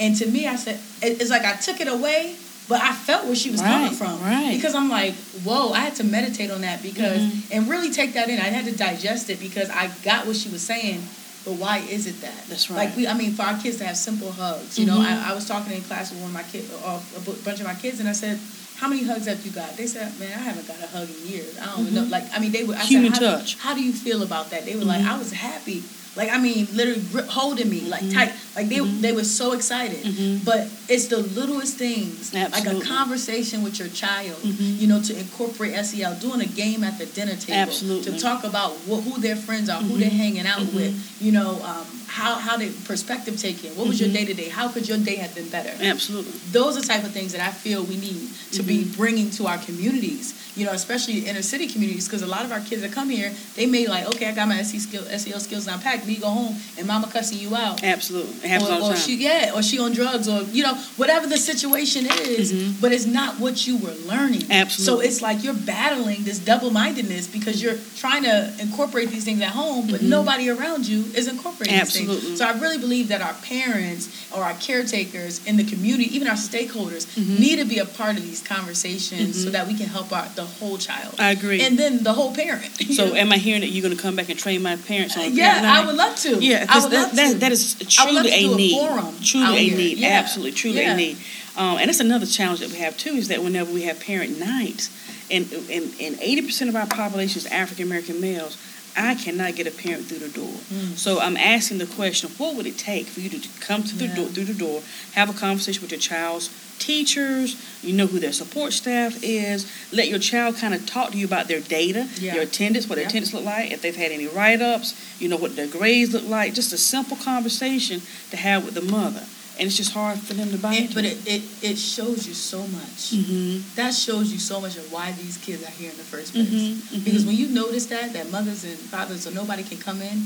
And 0.00 0.16
to 0.16 0.26
me, 0.26 0.46
I 0.46 0.56
said, 0.56 0.80
it's 1.02 1.30
like 1.30 1.44
I 1.44 1.54
took 1.56 1.80
it 1.80 1.88
away, 1.88 2.36
but 2.68 2.80
I 2.82 2.92
felt 2.92 3.24
where 3.26 3.34
she 3.34 3.50
was 3.50 3.60
coming 3.62 3.92
from. 3.92 4.20
right. 4.22 4.52
Because 4.54 4.74
I'm 4.74 4.90
like, 4.90 5.14
whoa, 5.44 5.72
I 5.72 5.80
had 5.80 5.94
to 5.96 6.04
meditate 6.04 6.50
on 6.50 6.60
that 6.62 6.82
because, 6.82 7.22
Mhm. 7.22 7.42
and 7.50 7.68
really 7.68 7.90
take 7.90 8.12
that 8.14 8.28
in. 8.28 8.38
I 8.38 8.50
had 8.52 8.64
to 8.66 8.72
digest 8.72 9.30
it 9.30 9.40
because 9.40 9.70
I 9.70 9.90
got 10.04 10.26
what 10.26 10.36
she 10.36 10.48
was 10.50 10.62
saying, 10.62 11.00
but 11.44 11.54
why 11.54 11.78
is 11.78 12.06
it 12.06 12.20
that? 12.20 12.46
That's 12.48 12.68
right. 12.68 12.84
Like 12.86 12.96
we, 12.96 13.06
I 13.08 13.14
mean, 13.14 13.32
for 13.34 13.42
our 13.42 13.56
kids 13.58 13.78
to 13.78 13.84
have 13.86 13.96
simple 13.96 14.32
hugs. 14.32 14.78
You 14.78 14.84
know, 14.86 14.98
Mhm. 14.98 15.06
I, 15.26 15.30
I 15.30 15.34
was 15.34 15.46
talking 15.46 15.72
in 15.72 15.82
class 15.82 16.10
with 16.10 16.20
one 16.20 16.28
of 16.28 16.34
my 16.34 16.42
kids, 16.44 16.70
uh, 16.84 17.00
a 17.16 17.20
bunch 17.46 17.60
of 17.60 17.66
my 17.66 17.74
kids, 17.74 18.00
and 18.00 18.08
I 18.08 18.12
said, 18.12 18.38
"How 18.76 18.86
many 18.88 19.02
hugs 19.04 19.26
have 19.26 19.44
you 19.46 19.50
got?" 19.52 19.76
They 19.76 19.86
said, 19.86 20.12
"Man, 20.20 20.32
I 20.38 20.42
haven't 20.42 20.68
got 20.68 20.76
a 20.82 20.86
hug 20.88 21.08
in 21.08 21.26
years. 21.26 21.56
I 21.58 21.66
don't 21.66 21.80
even 21.88 21.94
know." 21.94 22.04
Like, 22.04 22.24
I 22.34 22.38
mean, 22.38 22.52
they 22.52 22.64
were 22.64 22.74
I 22.74 22.78
Mm-hmm. 22.84 22.88
Human 22.88 23.14
said, 23.14 23.22
how, 23.24 23.36
touch. 23.38 23.56
How 23.58 23.72
do 23.74 23.82
you 23.82 23.92
feel 23.94 24.22
about 24.22 24.50
that? 24.50 24.66
They 24.66 24.76
were 24.76 24.84
like, 24.84 25.00
Mhm. 25.02 25.08
"I 25.14 25.16
was 25.18 25.32
happy." 25.32 25.84
Like, 26.18 26.30
I 26.32 26.38
mean, 26.38 26.66
literally 26.74 27.00
grip, 27.12 27.28
holding 27.28 27.70
me 27.70 27.82
like 27.82 28.02
Mhm. 28.02 28.12
tight. 28.12 28.32
Like 28.56 28.68
they 28.68 28.78
Mhm. 28.82 29.00
they 29.00 29.12
were 29.12 29.22
so 29.40 29.52
excited. 29.52 30.02
Mhm. 30.04 30.44
But 30.44 30.66
it's 30.88 31.06
the 31.06 31.18
littlest 31.18 31.74
things, 31.76 32.34
like 32.34 32.66
a 32.66 32.80
conversation 32.80 33.62
with 33.62 33.78
your 33.78 33.86
child. 33.88 34.36
You 34.80 34.88
know, 34.88 35.00
to 35.00 35.12
incorporate 35.16 35.74
SEL, 35.76 36.14
doing 36.16 36.40
a 36.40 36.50
game 36.62 36.82
at 36.82 36.98
the 36.98 37.06
dinner 37.06 37.36
table, 37.36 37.54
Absolutely. 37.70 38.12
to 38.12 38.18
talk 38.18 38.42
about 38.42 38.72
wh- 38.88 39.00
who 39.06 39.20
their 39.20 39.36
friends 39.36 39.68
are, 39.68 39.80
who 39.80 39.96
they're 39.96 40.10
hanging 40.10 40.44
out 40.46 40.66
with. 40.74 40.92
You 41.20 41.30
know, 41.32 41.50
um, 41.64 41.86
how 42.08 42.34
how 42.36 42.56
they 42.56 42.70
perspective 42.84 43.36
taking. 43.40 43.76
What 43.76 43.86
was 43.86 44.00
your 44.00 44.08
Mhm. 44.08 44.14
day 44.14 44.24
to 44.24 44.34
day? 44.34 44.48
How 44.48 44.68
could 44.68 44.88
your 44.88 44.98
day 44.98 45.16
have 45.16 45.34
been 45.34 45.48
better? 45.48 45.72
Absolutely. 45.80 46.32
Those 46.52 46.76
are 46.76 46.80
the 46.80 46.86
type 46.86 47.04
of 47.04 47.12
things 47.12 47.32
that 47.32 47.40
I 47.46 47.52
feel 47.52 47.82
we 47.84 47.96
need 47.96 48.28
to 48.52 48.62
be 48.62 48.78
Mm-hmm. 48.78 48.92
bringing 48.96 49.30
to 49.32 49.46
our 49.46 49.58
communities. 49.58 50.34
You 50.56 50.64
know, 50.66 50.72
especially 50.72 51.20
inner 51.28 51.42
city 51.42 51.68
communities, 51.68 52.06
because 52.08 52.22
a 52.22 52.26
lot 52.26 52.44
of 52.44 52.50
our 52.50 52.58
kids 52.58 52.82
that 52.82 52.90
come 52.90 53.10
here, 53.10 53.32
they 53.54 53.66
may 53.66 53.86
like, 53.86 54.06
okay, 54.08 54.26
I 54.26 54.32
got 54.32 54.48
my 54.48 54.58
SE 54.58 54.80
skill, 54.80 55.04
SEL 55.04 55.38
skills 55.38 55.66
now 55.68 55.76
packed. 55.78 56.04
Me 56.04 56.16
go 56.16 56.26
home 56.30 56.56
and 56.76 56.84
mama 56.84 57.06
cussing 57.06 57.38
you 57.38 57.54
out 57.54 57.84
Absolutely. 57.84 58.34
It 58.42 58.48
happens 58.48 58.68
or, 58.68 58.72
all 58.72 58.78
the 58.80 58.84
or 58.86 58.94
time. 58.94 59.02
she 59.06 59.14
yeah, 59.16 59.52
or 59.54 59.62
she 59.62 59.78
on 59.78 59.92
drugs, 59.92 60.26
or 60.26 60.42
you 60.50 60.64
know, 60.64 60.74
whatever 60.96 61.28
the 61.28 61.36
situation 61.38 62.06
is, 62.10 62.52
Mhm. 62.52 62.80
but 62.80 62.90
it's 62.90 63.06
not 63.06 63.38
what 63.38 63.66
you 63.68 63.76
were 63.76 63.94
learning. 64.06 64.46
Absolutely. 64.50 64.84
So 64.84 64.98
it's 65.08 65.22
like 65.22 65.44
you're 65.44 65.54
battling 65.54 66.24
this 66.24 66.38
double 66.40 66.70
mindedness 66.72 67.28
because 67.28 67.62
you're 67.62 67.78
trying 67.96 68.24
to 68.24 68.52
incorporate 68.58 69.10
these 69.12 69.22
things 69.24 69.40
at 69.42 69.50
home, 69.50 69.86
but 69.88 70.00
Mhm. 70.00 70.08
nobody 70.08 70.48
around 70.50 70.88
you 70.88 71.04
is 71.14 71.28
incorporating 71.28 71.76
these 71.78 71.92
Absolutely. 72.02 72.36
So 72.36 72.46
I 72.46 72.52
really 72.58 72.78
believe 72.78 73.08
that 73.08 73.20
our 73.22 73.34
parents 73.42 74.08
or 74.34 74.42
our 74.42 74.54
caretakers 74.54 75.44
in 75.46 75.56
the 75.56 75.64
community, 75.64 76.14
even 76.14 76.28
our 76.28 76.34
stakeholders, 76.36 77.06
Mhm. 77.16 77.38
need 77.38 77.56
to 77.56 77.64
be 77.64 77.78
a 77.78 77.84
part 77.84 78.16
of 78.16 78.22
these 78.24 78.40
conversations 78.40 79.42
so 79.42 79.48
Mhm. 79.48 79.52
that 79.52 79.66
we 79.66 79.74
can 79.74 79.86
help 79.88 80.12
out 80.12 80.36
the 80.36 80.44
whole 80.44 80.78
child. 80.78 81.14
I 81.18 81.30
agree. 81.30 81.60
And 81.60 81.78
then 81.78 82.02
the 82.02 82.12
whole 82.12 82.32
parent. 82.34 82.70
so, 82.94 83.06
know? 83.08 83.14
am 83.14 83.32
I 83.32 83.38
hearing 83.38 83.60
that 83.62 83.68
you're 83.68 83.82
going 83.82 83.96
to 83.96 84.02
come 84.02 84.16
back 84.16 84.28
and 84.28 84.38
train 84.38 84.62
my 84.62 84.76
parents 84.76 85.16
on? 85.16 85.34
yeah, 85.34 85.60
parent 85.60 85.66
I 85.66 85.86
would 85.86 85.96
love 85.96 86.16
to. 86.20 86.38
Yeah, 86.44 86.66
I 86.68 86.78
would 86.80 86.90
that, 86.92 86.96
love 87.08 87.16
that, 87.16 87.32
to. 87.32 87.38
that 87.38 87.52
is 87.52 87.76
I 87.98 88.04
would 88.06 88.14
love 88.14 88.24
truly 88.24 88.30
to 88.30 88.36
a 88.36 88.40
do 88.48 88.52
a 88.52 88.56
need. 88.56 88.72
forum 88.72 89.14
truly 89.24 89.46
out 89.46 89.58
a 89.58 89.76
need. 89.76 89.98
Yeah. 89.98 90.08
Absolutely, 90.08 90.52
truly 90.52 90.80
Yeah. 90.80 90.92
a 90.94 90.96
need. 90.96 91.16
Um, 91.56 91.78
and 91.78 91.88
that's 91.88 91.98
another 92.00 92.26
challenge 92.26 92.60
that 92.60 92.70
we 92.70 92.78
have 92.78 92.96
too 92.96 93.14
is 93.16 93.28
that 93.28 93.42
whenever 93.42 93.72
we 93.72 93.82
have 93.82 93.98
parent 93.98 94.38
nights, 94.38 94.90
and 95.30 95.50
and 95.70 95.92
and 96.00 96.18
eighty 96.22 96.40
percent 96.42 96.70
of 96.70 96.76
our 96.76 96.86
population 96.86 97.38
is 97.38 97.46
African 97.46 97.84
American 97.84 98.20
males. 98.20 98.56
I 98.98 99.14
cannot 99.14 99.54
get 99.54 99.66
a 99.66 99.70
parent 99.70 100.06
through 100.06 100.18
the 100.18 100.28
door. 100.28 100.52
Mm. 100.72 100.96
So 100.98 101.20
I'm 101.20 101.36
asking 101.36 101.78
the 101.78 101.86
question: 101.86 102.30
What 102.38 102.56
would 102.56 102.66
it 102.66 102.76
take 102.76 103.06
for 103.06 103.20
you 103.20 103.30
to 103.30 103.48
come 103.60 103.82
to 103.84 103.94
the 103.96 104.06
Yeah. 104.06 104.14
door, 104.16 104.26
through 104.26 104.44
the 104.46 104.54
door, 104.54 104.82
have 105.14 105.30
a 105.30 105.32
conversation 105.32 105.82
with 105.82 105.92
your 105.92 106.00
child's 106.00 106.50
teachers? 106.78 107.56
You 107.82 107.92
know 107.92 108.06
who 108.06 108.18
their 108.18 108.32
support 108.32 108.72
staff 108.72 109.22
is. 109.22 109.66
Let 109.92 110.08
your 110.08 110.18
child 110.18 110.56
kind 110.56 110.74
of 110.74 110.84
talk 110.86 111.12
to 111.12 111.18
you 111.18 111.24
about 111.26 111.46
their 111.48 111.60
data, 111.60 112.08
Yeah. 112.20 112.34
their 112.34 112.42
attendance, 112.42 112.88
what 112.88 112.96
their 112.96 113.04
Yeah. 113.04 113.08
attendance 113.10 113.32
look 113.34 113.44
like, 113.44 113.70
if 113.70 113.82
they've 113.82 113.94
had 113.96 114.10
any 114.12 114.26
write-ups. 114.26 114.94
You 115.20 115.28
know 115.28 115.36
what 115.36 115.54
their 115.56 115.66
grades 115.66 116.12
look 116.12 116.26
like. 116.28 116.54
Just 116.54 116.72
a 116.72 116.78
simple 116.78 117.16
conversation 117.16 118.02
to 118.30 118.36
have 118.36 118.64
with 118.64 118.74
the 118.74 118.82
mother, 118.82 119.24
and 119.58 119.66
it's 119.66 119.76
just 119.76 119.92
hard 119.92 120.18
for 120.18 120.34
them 120.34 120.50
to 120.50 120.56
buy 120.58 120.74
it, 120.74 120.94
but 120.94 121.04
it, 121.04 121.18
it, 121.26 121.42
it 121.62 121.76
shows 121.78 122.26
you 122.28 122.34
so 122.34 122.60
much. 122.68 123.10
hmm 123.10 123.58
That 123.74 123.92
shows 123.92 124.32
you 124.32 124.38
so 124.38 124.60
much 124.60 124.76
of 124.76 124.90
why 124.92 125.12
these 125.12 125.36
kids 125.38 125.62
are 125.64 125.70
here 125.70 125.90
in 125.90 125.96
the 125.96 126.04
first 126.04 126.32
place. 126.32 126.46
Mhm, 126.48 126.74
mhm. 126.78 127.04
Because 127.04 127.24
when 127.26 127.36
you 127.36 127.48
notice 127.48 127.86
that, 127.86 128.12
that 128.12 128.30
mothers 128.30 128.62
and 128.64 128.78
fathers 128.78 129.26
or 129.26 129.32
nobody 129.32 129.62
can 129.64 129.78
come 129.78 130.00
in, 130.02 130.22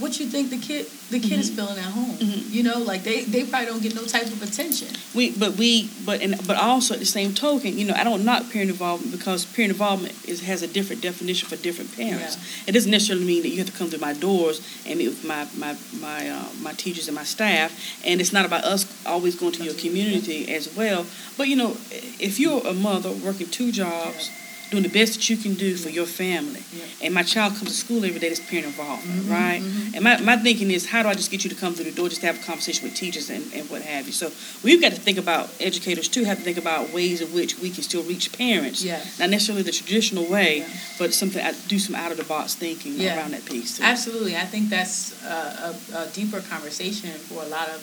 what 0.00 0.18
you 0.18 0.26
think 0.26 0.50
the 0.50 0.56
kid 0.58 0.86
the 1.10 1.20
kid 1.20 1.38
is 1.40 1.50
feeling 1.50 1.78
at 1.78 1.84
home? 1.84 2.16
Mhm. 2.16 2.50
You 2.50 2.62
know, 2.62 2.78
like 2.78 3.02
they, 3.02 3.24
they 3.24 3.44
probably 3.44 3.66
don't 3.66 3.82
get 3.82 3.94
no 3.94 4.04
type 4.04 4.26
of 4.26 4.42
attention. 4.42 4.88
We, 5.14 5.30
but 5.32 5.56
we, 5.56 5.90
but 6.06 6.20
and 6.22 6.34
but 6.46 6.56
also 6.56 6.94
at 6.94 7.00
the 7.00 7.06
same 7.06 7.34
token, 7.34 7.76
you 7.78 7.84
know, 7.86 7.94
I 7.94 8.04
don't 8.04 8.24
knock 8.24 8.50
parent 8.50 8.70
involvement 8.70 9.12
because 9.16 9.44
parent 9.44 9.72
involvement 9.72 10.14
is 10.26 10.42
has 10.42 10.62
a 10.62 10.68
different 10.68 11.02
definition 11.02 11.48
for 11.48 11.56
different 11.56 11.94
parents. 11.96 12.38
It 12.66 12.72
doesn't 12.72 12.90
necessarily 12.90 13.24
mean 13.26 13.42
that 13.42 13.48
you 13.50 13.58
have 13.58 13.66
to 13.66 13.76
come 13.76 13.88
through 13.88 14.00
my 14.00 14.14
doors 14.14 14.60
and 14.86 14.98
meet 14.98 15.08
with 15.08 15.24
my 15.24 15.46
my 15.56 15.76
my 16.00 16.28
uh, 16.28 16.48
my 16.62 16.72
teachers 16.72 17.08
and 17.08 17.14
my 17.16 17.24
staff. 17.24 17.70
And 18.04 18.20
it's 18.20 18.32
not 18.32 18.44
about 18.46 18.64
us 18.64 18.86
always 19.06 19.34
going 19.36 19.52
to 19.52 19.64
your 19.64 19.74
community 19.74 20.52
as 20.54 20.74
well. 20.76 21.06
But 21.36 21.48
you 21.48 21.56
know, 21.56 21.76
if 21.90 22.38
you're 22.40 22.66
a 22.66 22.72
mother 22.72 23.10
working 23.12 23.48
two 23.48 23.72
jobs. 23.72 24.30
Doing 24.70 24.84
the 24.84 24.88
best 24.88 25.14
that 25.14 25.28
you 25.28 25.36
can 25.36 25.54
do 25.54 25.74
for 25.74 25.88
your 25.90 26.06
family, 26.06 26.62
Yeah. 26.72 26.84
and 27.06 27.12
my 27.12 27.24
child 27.24 27.56
comes 27.56 27.70
to 27.72 27.76
school 27.76 28.04
every 28.04 28.20
day. 28.20 28.28
That's 28.28 28.38
parent 28.38 28.66
involvement, 28.66 29.24
Mhm, 29.26 29.28
right? 29.30 29.60
mhm. 29.60 29.94
And 29.94 30.04
my, 30.04 30.20
my 30.20 30.36
thinking 30.36 30.70
is, 30.70 30.86
how 30.86 31.02
do 31.02 31.08
I 31.08 31.14
just 31.14 31.28
get 31.32 31.42
you 31.42 31.50
to 31.50 31.56
come 31.56 31.74
through 31.74 31.86
the 31.86 31.90
door, 31.90 32.08
just 32.08 32.20
to 32.20 32.28
have 32.28 32.36
a 32.40 32.42
conversation 32.44 32.84
with 32.84 32.94
teachers 32.94 33.30
and, 33.30 33.52
and 33.52 33.68
what 33.68 33.82
have 33.82 34.06
you? 34.06 34.12
So 34.12 34.30
we've 34.62 34.80
got 34.80 34.92
to 34.92 35.00
think 35.00 35.18
about 35.18 35.50
educators 35.58 36.06
too. 36.06 36.22
Have 36.22 36.38
to 36.38 36.44
think 36.44 36.56
about 36.56 36.92
ways 36.92 37.20
in 37.20 37.32
which 37.32 37.58
we 37.58 37.70
can 37.70 37.82
still 37.82 38.04
reach 38.04 38.30
parents, 38.30 38.84
Yes. 38.84 39.18
not 39.18 39.30
necessarily 39.30 39.64
the 39.64 39.72
traditional 39.72 40.24
way, 40.26 40.58
Yeah. 40.58 40.68
but 41.00 41.14
something 41.14 41.44
uh, 41.44 41.52
do 41.66 41.80
some 41.80 41.96
out 41.96 42.12
of 42.12 42.16
the 42.16 42.22
box 42.24 42.54
thinking 42.54 42.94
Yeah. 42.94 43.16
around 43.16 43.32
that 43.32 43.44
piece. 43.46 43.78
Too. 43.78 43.82
Absolutely. 43.82 44.36
I 44.36 44.46
think 44.46 44.70
that's 44.70 45.20
a, 45.24 45.74
a, 45.94 45.98
a 46.02 46.06
deeper 46.14 46.40
conversation 46.42 47.10
for 47.28 47.42
a 47.42 47.48
lot 47.48 47.68
of 47.70 47.82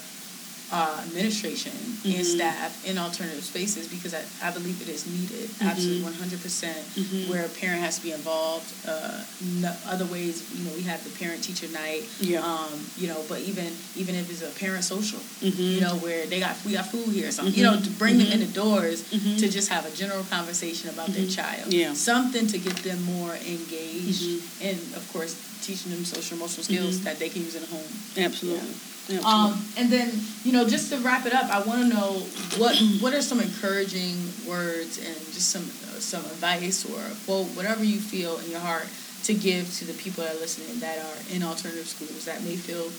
uh, 0.71 0.99
administration 1.07 1.71
and 2.03 2.13
Mhm. 2.13 2.35
staff 2.35 2.85
in 2.85 2.97
alternative 2.97 3.43
spaces 3.43 3.87
because 3.87 4.13
I, 4.13 4.23
I 4.43 4.51
believe 4.51 4.81
it 4.81 4.89
is 4.89 5.05
needed. 5.07 5.47
Mm-hmm. 5.49 5.67
Absolutely, 5.67 6.03
100%. 6.03 6.41
percent 6.43 6.77
Mhm. 6.95 7.27
Where 7.29 7.45
a 7.45 7.49
parent 7.49 7.81
has 7.81 7.97
to 7.97 8.03
be 8.03 8.11
involved. 8.11 8.67
Uh, 8.85 9.23
no, 9.63 9.73
other 9.87 10.05
ways, 10.05 10.43
you 10.55 10.63
know, 10.65 10.71
we 10.75 10.83
have 10.83 11.03
the 11.03 11.09
parent 11.17 11.43
teacher 11.43 11.67
night. 11.69 12.03
Yeah. 12.19 12.43
Um, 12.43 12.73
you 12.97 13.07
know, 13.07 13.23
but 13.29 13.39
even 13.41 13.71
even 13.95 14.15
if 14.15 14.29
it's 14.29 14.41
a 14.41 14.51
parent 14.59 14.83
social, 14.83 15.19
Mhm. 15.41 15.75
you 15.75 15.81
know, 15.81 15.95
where 15.97 16.25
they 16.27 16.39
got 16.39 16.55
we 16.65 16.73
got 16.73 16.91
food 16.91 17.09
here 17.13 17.27
or 17.29 17.31
something, 17.31 17.55
you 17.55 17.63
know, 17.63 17.77
Mhm. 17.77 17.83
to 17.85 17.89
bring 17.91 18.17
them 18.17 18.27
in 18.31 18.39
the 18.41 18.51
doors 18.63 19.03
Mhm. 19.11 19.39
to 19.39 19.47
just 19.49 19.69
have 19.69 19.85
a 19.85 19.91
general 19.95 20.23
conversation 20.25 20.89
about 20.89 21.13
their 21.13 21.27
child. 21.27 21.71
Yeah. 21.73 21.93
Something 21.93 22.45
to 22.47 22.57
get 22.57 22.75
them 22.83 23.01
more 23.03 23.35
engaged 23.55 24.41
and 24.61 24.77
of 24.95 25.03
course 25.13 25.35
teaching 25.61 25.91
them 25.91 26.03
social 26.05 26.37
emotional 26.37 26.63
skills 26.63 27.01
that 27.01 27.19
they 27.19 27.29
can 27.29 27.43
use 27.43 27.55
in 27.55 27.61
the 27.61 27.67
home. 27.67 27.91
Absolutely. 28.17 28.59
Absolutely. 28.59 28.75
Um, 29.23 29.65
and 29.77 29.89
then 29.91 30.19
you 30.43 30.51
know, 30.51 30.67
just 30.67 30.91
to 30.91 30.97
wrap 30.99 31.25
it 31.25 31.33
up, 31.33 31.49
I 31.49 31.59
want 31.63 31.81
to 31.83 31.87
know 31.87 32.19
what 32.57 32.75
what 33.01 33.13
are 33.13 33.21
some 33.21 33.39
encouraging 33.39 34.17
words 34.47 34.97
and 34.97 35.15
just 35.33 35.49
some 35.49 35.63
uh, 35.63 35.99
some 35.99 36.25
advice 36.25 36.85
or 36.85 36.99
a 36.99 37.15
quote, 37.25 37.47
whatever 37.55 37.83
you 37.83 37.99
feel 37.99 38.37
in 38.39 38.49
your 38.51 38.59
heart 38.59 38.87
to 39.23 39.33
give 39.33 39.73
to 39.75 39.85
the 39.85 39.93
people 39.93 40.23
that 40.23 40.35
are 40.35 40.39
listening 40.39 40.79
that 40.79 40.99
are 40.99 41.35
in 41.35 41.43
alternative 41.43 41.87
schools 41.87 42.25
that 42.25 42.43
may 42.43 42.55
feel 42.55 42.91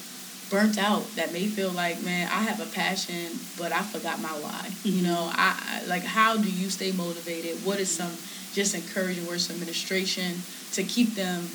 burnt 0.51 0.79
out, 0.79 1.05
that 1.15 1.31
may 1.33 1.47
feel 1.47 1.71
like, 1.71 2.03
man, 2.03 2.27
I 2.33 2.41
have 2.43 2.59
a 2.61 2.67
passion, 2.67 3.39
but 3.59 3.71
I 3.71 3.83
forgot 3.83 4.19
my 4.21 4.29
why. 4.31 4.71
You 4.83 5.03
Mhm. 5.03 5.05
know, 5.05 5.31
I, 5.35 5.57
I 5.83 5.85
like 5.87 6.05
how 6.05 6.37
do 6.39 6.49
you 6.51 6.71
stay 6.71 6.93
motivated? 6.93 7.65
What 7.65 7.81
is 7.81 7.91
some 7.95 8.17
just 8.55 8.75
encouraging 8.75 9.27
words 9.27 9.47
to 9.49 9.53
administration 9.53 10.43
to 10.73 10.83
keep 10.85 11.15
them 11.15 11.51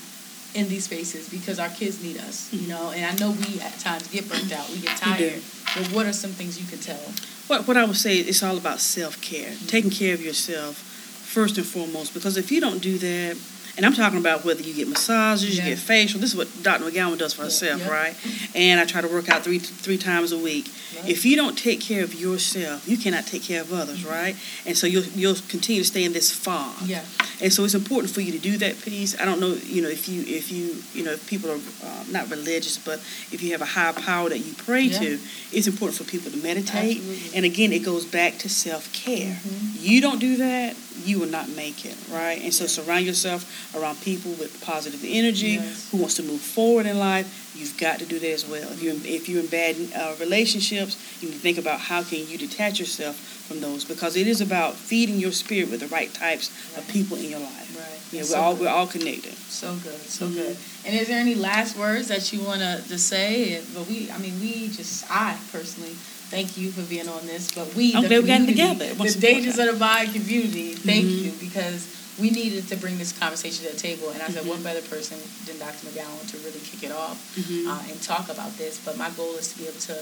in 0.55 0.69
these 0.69 0.85
spaces 0.85 1.29
because 1.29 1.59
our 1.59 1.69
kids 1.69 2.03
need 2.03 2.17
us, 2.17 2.51
you 2.53 2.59
mm-hmm. 2.59 2.69
know. 2.69 2.91
And 2.91 3.05
I 3.05 3.15
know 3.15 3.31
we 3.31 3.59
at 3.59 3.79
times 3.79 4.07
get 4.07 4.29
burnt 4.29 4.51
out, 4.51 4.69
we 4.69 4.79
get 4.79 4.97
tired. 4.97 5.41
But 5.75 5.87
what 5.91 6.05
are 6.05 6.13
some 6.13 6.31
things 6.31 6.59
you 6.59 6.67
can 6.67 6.79
tell? 6.79 7.01
What 7.47 7.67
what 7.67 7.77
I 7.77 7.85
would 7.85 7.97
say 7.97 8.17
it's 8.17 8.43
all 8.43 8.57
about 8.57 8.79
self 8.79 9.21
care, 9.21 9.49
mm-hmm. 9.51 9.67
taking 9.67 9.91
care 9.91 10.13
of 10.13 10.21
yourself 10.21 10.77
first 10.77 11.57
and 11.57 11.65
foremost. 11.65 12.13
Because 12.13 12.37
if 12.37 12.51
you 12.51 12.61
don't 12.61 12.81
do 12.81 12.97
that, 12.99 13.37
and 13.75 13.85
I'm 13.85 13.93
talking 13.93 14.19
about 14.19 14.45
whether 14.45 14.61
you 14.61 14.73
get 14.73 14.87
massages, 14.87 15.57
Yeah. 15.57 15.63
you 15.63 15.69
get 15.71 15.79
facial. 15.79 16.19
This 16.19 16.31
is 16.31 16.35
what 16.37 16.47
Dr. 16.63 16.83
McGowan 16.85 17.17
does 17.17 17.33
for 17.33 17.41
Yeah, 17.41 17.45
herself, 17.45 17.81
yeah. 17.81 17.89
right? 17.89 18.15
And 18.55 18.79
I 18.79 18.85
try 18.85 19.01
to 19.01 19.07
work 19.07 19.29
out 19.29 19.43
three 19.43 19.59
three 19.59 19.97
times 19.97 20.31
a 20.31 20.37
week. 20.37 20.67
Right. 20.95 21.09
If 21.09 21.25
you 21.25 21.35
don't 21.35 21.57
take 21.57 21.81
care 21.81 22.03
of 22.03 22.13
yourself, 22.13 22.87
you 22.87 22.97
cannot 22.97 23.25
take 23.25 23.43
care 23.43 23.61
of 23.61 23.73
others, 23.73 24.05
right? 24.05 24.35
And 24.65 24.77
so 24.77 24.85
you'll 24.87 25.05
you'll 25.15 25.37
continue 25.49 25.81
to 25.81 25.87
stay 25.87 26.03
in 26.03 26.13
this 26.13 26.31
fog. 26.31 26.73
Yeah. 26.85 27.03
And 27.41 27.51
so 27.51 27.65
it's 27.65 27.73
important 27.73 28.13
for 28.13 28.21
you 28.21 28.31
to 28.31 28.37
do 28.39 28.57
that 28.59 28.79
piece. 28.83 29.19
I 29.19 29.25
don't 29.25 29.39
know, 29.39 29.57
you 29.65 29.81
know, 29.81 29.89
if 29.89 30.07
you 30.07 30.21
if 30.21 30.51
you 30.51 30.75
you 30.93 31.03
know 31.03 31.11
if 31.13 31.27
people 31.27 31.49
are 31.51 31.59
uh, 31.83 32.03
not 32.11 32.29
religious, 32.29 32.77
but 32.77 32.99
if 33.31 33.41
you 33.41 33.51
have 33.53 33.61
a 33.61 33.65
higher 33.65 33.91
power 33.93 34.29
that 34.29 34.39
you 34.39 34.53
pray 34.53 34.87
to, 34.89 35.19
it's 35.51 35.67
important 35.67 35.97
for 35.97 36.03
people 36.03 36.29
to 36.31 36.37
meditate. 36.37 36.97
Absolutely. 36.97 37.35
And 37.35 37.45
again, 37.45 37.73
it 37.73 37.83
goes 37.83 38.05
back 38.05 38.37
to 38.39 38.49
self 38.49 38.93
care. 38.93 39.39
Mhm. 39.43 39.81
You 39.81 39.99
don't 39.99 40.19
do 40.19 40.37
that, 40.37 40.75
you 41.03 41.19
will 41.19 41.27
not 41.27 41.49
make 41.49 41.85
it, 41.85 41.95
right? 42.11 42.41
And 42.41 42.53
so 42.53 42.65
surround 42.67 43.05
yourself 43.05 43.75
around 43.75 44.01
people 44.01 44.31
with 44.33 44.61
positive 44.63 45.03
energy 45.05 45.53
Yes. 45.61 45.89
who 45.91 45.97
wants 45.97 46.15
to 46.15 46.23
move 46.23 46.41
forward 46.41 46.85
in 46.85 46.99
life. 46.99 47.27
You've 47.55 47.77
got 47.77 47.99
to 47.99 48.05
do 48.05 48.17
that 48.19 48.31
as 48.31 48.45
well. 48.47 48.71
If 48.71 48.81
you're 48.81 48.93
in, 48.95 49.05
if 49.05 49.29
you're 49.29 49.41
in 49.41 49.47
bad 49.47 49.75
uh, 49.95 50.15
relationships, 50.19 50.97
you 51.21 51.29
need 51.29 51.35
to 51.35 51.39
think 51.39 51.57
about 51.57 51.79
how 51.79 52.03
can 52.03 52.27
you 52.27 52.37
detach 52.37 52.79
yourself 52.79 53.15
from 53.47 53.59
those 53.59 53.85
because 53.85 54.15
it 54.15 54.27
is 54.27 54.41
about 54.41 54.75
feeding 54.75 55.19
your 55.19 55.31
spirit 55.31 55.69
with 55.69 55.79
the 55.81 55.87
right 55.87 56.11
types 56.13 56.49
of 56.77 56.87
people 56.87 57.17
in 57.17 57.29
your 57.29 57.39
life. 57.39 57.77
Right. 57.77 57.99
Yeah, 58.11 58.23
we're 58.29 58.37
all 58.43 58.53
good. 58.55 58.61
we're 58.61 58.69
all 58.69 58.87
connected. 58.87 59.33
So 59.49 59.75
good, 59.83 59.99
so 60.01 60.27
Mhm. 60.27 60.33
good. 60.33 60.57
And 60.85 60.95
is 60.99 61.07
there 61.07 61.19
any 61.19 61.35
last 61.35 61.77
words 61.77 62.07
that 62.07 62.31
you 62.33 62.41
want 62.41 62.61
to 62.61 62.97
say? 62.97 63.61
But 63.73 63.87
we, 63.87 64.09
I 64.11 64.17
mean, 64.17 64.39
we 64.39 64.67
just, 64.69 65.05
I 65.09 65.37
personally 65.51 65.95
thank 66.33 66.57
you 66.57 66.71
for 66.71 66.81
being 66.89 67.07
on 67.07 67.25
this. 67.27 67.53
But 67.53 67.73
we, 67.75 67.93
I'm 67.93 68.01
the 68.03 68.09
glad 68.09 68.23
we 68.23 68.27
got 68.27 68.45
together. 68.77 68.89
The 68.95 69.17
Dangers 69.21 69.59
of 69.59 69.67
the 69.67 69.77
Mind 69.77 70.13
community, 70.13 70.73
thank 70.73 71.05
Mhm. 71.05 71.23
you 71.25 71.31
because 71.39 71.85
we 72.17 72.29
needed 72.31 72.67
to 72.69 72.75
bring 72.75 72.97
this 72.97 73.11
conversation 73.13 73.65
to 73.67 73.71
the 73.73 73.77
table. 73.79 74.09
And 74.09 74.21
I 74.21 74.29
said, 74.29 74.43
Mhm. 74.43 74.47
what 74.49 74.63
better 74.63 74.81
person 74.81 75.17
than 75.45 75.57
Dr. 75.59 75.85
McGowan 75.87 76.25
to 76.31 76.37
really 76.39 76.59
kick 76.65 76.81
it 76.83 76.91
off 76.91 77.17
Mhm. 77.37 77.67
uh, 77.69 77.89
and 77.89 78.01
talk 78.01 78.29
about 78.29 78.57
this? 78.57 78.79
But 78.83 78.97
my 78.97 79.09
goal 79.11 79.35
is 79.37 79.47
to 79.49 79.57
be 79.59 79.67
able 79.67 79.79
to 79.93 79.97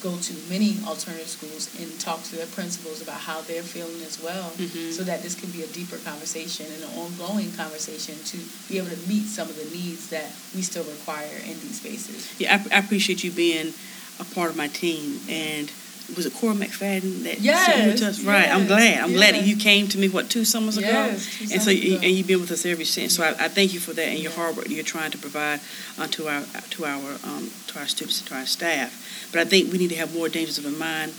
go 0.00 0.16
to 0.16 0.32
many 0.48 0.78
alternative 0.86 1.28
schools 1.28 1.68
and 1.80 1.88
talk 1.98 2.22
to 2.22 2.36
their 2.36 2.46
principals 2.46 3.02
about 3.02 3.20
how 3.28 3.40
they're 3.42 3.64
feeling 3.64 4.00
as 4.06 4.16
well 4.22 4.52
Mhm. 4.56 4.94
so 4.96 5.02
that 5.02 5.22
this 5.24 5.34
can 5.34 5.50
be 5.50 5.62
a 5.62 5.66
deeper 5.66 5.98
conversation 5.98 6.66
and 6.72 6.84
an 6.84 6.90
ongoing 6.96 7.50
conversation 7.52 8.14
to 8.24 8.38
be 8.68 8.78
able 8.78 8.90
to 8.90 9.00
meet 9.08 9.26
some 9.28 9.48
of 9.50 9.56
the 9.56 9.68
needs 9.76 10.06
that 10.14 10.30
we 10.54 10.62
still 10.62 10.84
require 10.84 11.36
in 11.44 11.56
these 11.60 11.76
spaces. 11.82 12.24
Yeah, 12.38 12.56
I, 12.70 12.76
I 12.76 12.78
appreciate 12.78 13.24
you 13.24 13.32
being 13.32 13.74
a 14.20 14.24
part 14.24 14.50
of 14.50 14.56
my 14.56 14.68
team. 14.68 15.20
And 15.28 15.70
was 16.16 16.24
it 16.24 16.34
Cora 16.34 16.54
McFadden 16.54 17.24
that 17.24 17.40
Yes, 17.40 17.66
sent 17.66 17.90
you 17.90 17.96
to 17.98 18.06
us? 18.08 18.24
Right. 18.24 18.48
I'm 18.48 18.66
glad. 18.66 19.00
I'm 19.00 19.12
glad 19.12 19.34
that 19.34 19.44
you 19.46 19.56
came 19.56 19.88
to 19.88 19.98
me. 19.98 20.08
What 20.08 20.30
two 20.30 20.44
summers 20.44 20.76
ago? 20.78 20.86
Yes, 20.86 21.52
and 21.52 21.62
so 21.62 21.70
you, 21.70 21.96
and 21.96 22.04
you've 22.04 22.26
been 22.26 22.40
with 22.40 22.50
us 22.50 22.64
ever 22.64 22.84
since. 22.84 23.16
So 23.16 23.22
I, 23.22 23.30
I 23.30 23.48
thank 23.48 23.74
you 23.74 23.80
for 23.80 23.92
that 23.92 24.08
and 24.08 24.18
your 24.18 24.32
hard 24.32 24.56
work 24.56 24.68
you're 24.68 24.84
trying 24.84 25.10
to 25.10 25.18
provide 25.18 25.60
uh, 25.98 26.06
to 26.08 26.28
our 26.28 26.42
to 26.42 26.84
our 26.84 27.12
um, 27.24 27.50
to 27.68 27.78
our 27.78 27.86
students 27.86 28.20
and 28.20 28.28
to 28.28 28.34
our 28.36 28.46
staff. 28.46 29.28
But 29.32 29.40
I 29.40 29.44
think 29.44 29.70
we 29.70 29.78
need 29.78 29.90
to 29.90 29.96
have 29.96 30.14
more 30.14 30.28
dangers 30.28 30.56
of 30.58 30.64
the 30.64 30.70
mind 30.70 31.12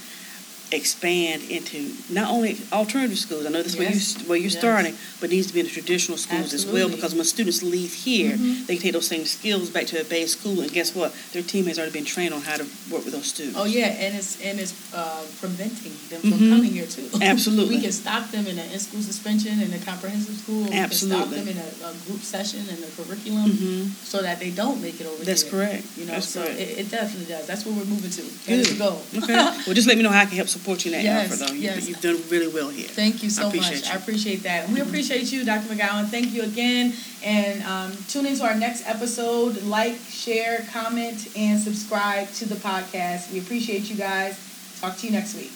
expand 0.71 1.41
into 1.49 1.93
not 2.09 2.29
only 2.29 2.57
alternative 2.71 3.17
schools. 3.17 3.45
I 3.45 3.49
know 3.49 3.61
that's 3.61 3.75
where 3.75 3.89
you 3.91 3.99
where 4.27 4.37
you're 4.37 4.49
Yes. 4.51 4.59
starting, 4.59 4.95
but 5.19 5.29
needs 5.29 5.47
to 5.47 5.53
be 5.53 5.59
in 5.61 5.65
the 5.65 5.71
traditional 5.71 6.17
schools 6.17 6.53
as 6.53 6.65
well. 6.65 6.89
Because 6.89 7.13
when 7.15 7.25
students 7.25 7.61
leave 7.63 7.93
here, 7.93 8.33
Mhm. 8.37 8.67
they 8.67 8.75
can 8.75 8.83
take 8.83 8.93
those 8.93 9.07
same 9.07 9.25
skills 9.25 9.69
back 9.69 9.87
to 9.87 9.95
their 9.95 10.03
base 10.03 10.31
school, 10.33 10.61
and 10.61 10.71
guess 10.71 10.93
what? 10.95 11.13
Their 11.33 11.43
teammates 11.43 11.77
already 11.79 11.93
been 11.93 12.05
trained 12.05 12.33
on 12.33 12.41
how 12.41 12.57
to 12.57 12.65
work 12.89 13.03
with 13.05 13.13
those 13.13 13.27
students. 13.27 13.57
Oh 13.59 13.65
yeah, 13.65 13.87
and 13.87 14.15
it's 14.15 14.37
and 14.43 14.59
it's 14.59 14.73
uh, 14.93 15.21
preventing 15.39 15.93
them 16.09 16.21
from 16.21 16.39
Mhm. 16.39 16.49
coming 16.49 16.73
here 16.73 16.85
too. 16.85 17.09
Absolutely. 17.21 17.75
we 17.77 17.81
can 17.81 17.91
stop 17.91 18.31
them 18.31 18.45
in 18.47 18.57
an 18.59 18.69
in-school 18.71 19.01
suspension 19.01 19.61
in 19.61 19.73
a 19.73 19.79
comprehensive 19.79 20.37
school. 20.37 20.63
We 20.63 20.69
can 20.71 20.91
stop 20.91 21.29
them 21.29 21.47
in 21.47 21.57
a, 21.57 21.69
a 21.89 21.93
group 22.05 22.23
session 22.23 22.61
in 22.69 22.77
the 22.81 22.87
curriculum 22.97 23.49
Mhm. 23.51 23.89
so 24.05 24.21
that 24.21 24.39
they 24.39 24.49
don't 24.51 24.81
make 24.81 24.99
it 25.01 25.07
over 25.07 25.23
That's 25.23 25.41
here. 25.43 25.51
correct. 25.51 25.85
You 25.97 26.05
know, 26.05 26.13
That's 26.13 26.29
so 26.29 26.43
it, 26.43 26.77
it 26.81 26.91
definitely 26.91 27.25
does. 27.33 27.45
That's 27.47 27.65
where 27.65 27.75
we're 27.75 27.85
moving 27.85 28.11
to. 28.11 28.23
Good. 28.47 28.77
go. 28.77 28.99
Okay. 29.17 29.33
well, 29.33 29.73
just 29.73 29.87
let 29.87 29.97
me 29.97 30.03
know 30.03 30.09
how 30.11 30.21
I 30.21 30.25
can 30.25 30.35
help 30.37 30.47
support 30.59 30.85
you 30.85 30.91
in 30.91 30.97
that 30.97 31.03
Yes, 31.03 31.31
effort, 31.31 31.47
though. 31.47 31.53
You, 31.53 31.61
yes. 31.61 31.87
You've 31.87 32.01
done 32.01 32.21
really 32.29 32.47
well 32.53 32.69
here. 32.69 32.87
Thank 32.87 33.23
you 33.23 33.29
so 33.29 33.49
I 33.49 33.55
much. 33.55 33.71
you. 33.71 33.91
I 33.91 33.95
appreciate 33.95 34.43
that. 34.43 34.65
And 34.65 34.73
we 34.73 34.81
appreciate 34.81 35.31
you, 35.31 35.45
Dr. 35.45 35.73
McGowan. 35.73 36.07
Thank 36.07 36.33
you 36.33 36.43
again. 36.43 36.93
And 37.23 37.63
um, 37.63 37.97
tune 38.07 38.25
into 38.25 38.43
our 38.43 38.55
next 38.55 38.87
episode. 38.87 39.61
Like, 39.63 39.97
share, 40.09 40.65
comment, 40.71 41.29
and 41.37 41.59
subscribe 41.59 42.29
to 42.33 42.47
the 42.47 42.55
podcast. 42.55 43.31
We 43.31 43.39
appreciate 43.39 43.89
you 43.89 43.95
guys. 43.95 44.37
Talk 44.81 44.97
to 44.97 45.07
you 45.07 45.13
next 45.13 45.35
week. 45.35 45.51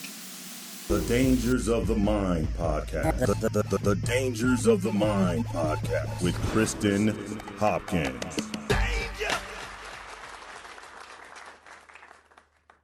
The 0.88 1.02
Dangers 1.08 1.70
of 1.70 1.88
the 1.88 1.96
Mind 1.96 2.48
podcast. 2.58 3.20
The, 3.26 3.50
the, 3.50 3.64
the, 3.64 3.78
the 3.80 3.96
Dangers 3.96 4.68
of 4.68 4.82
the 4.82 4.92
Mind 4.92 5.46
podcast 5.48 6.22
with 6.22 6.36
Kristen 6.52 7.40
Hopkins. 7.58 8.53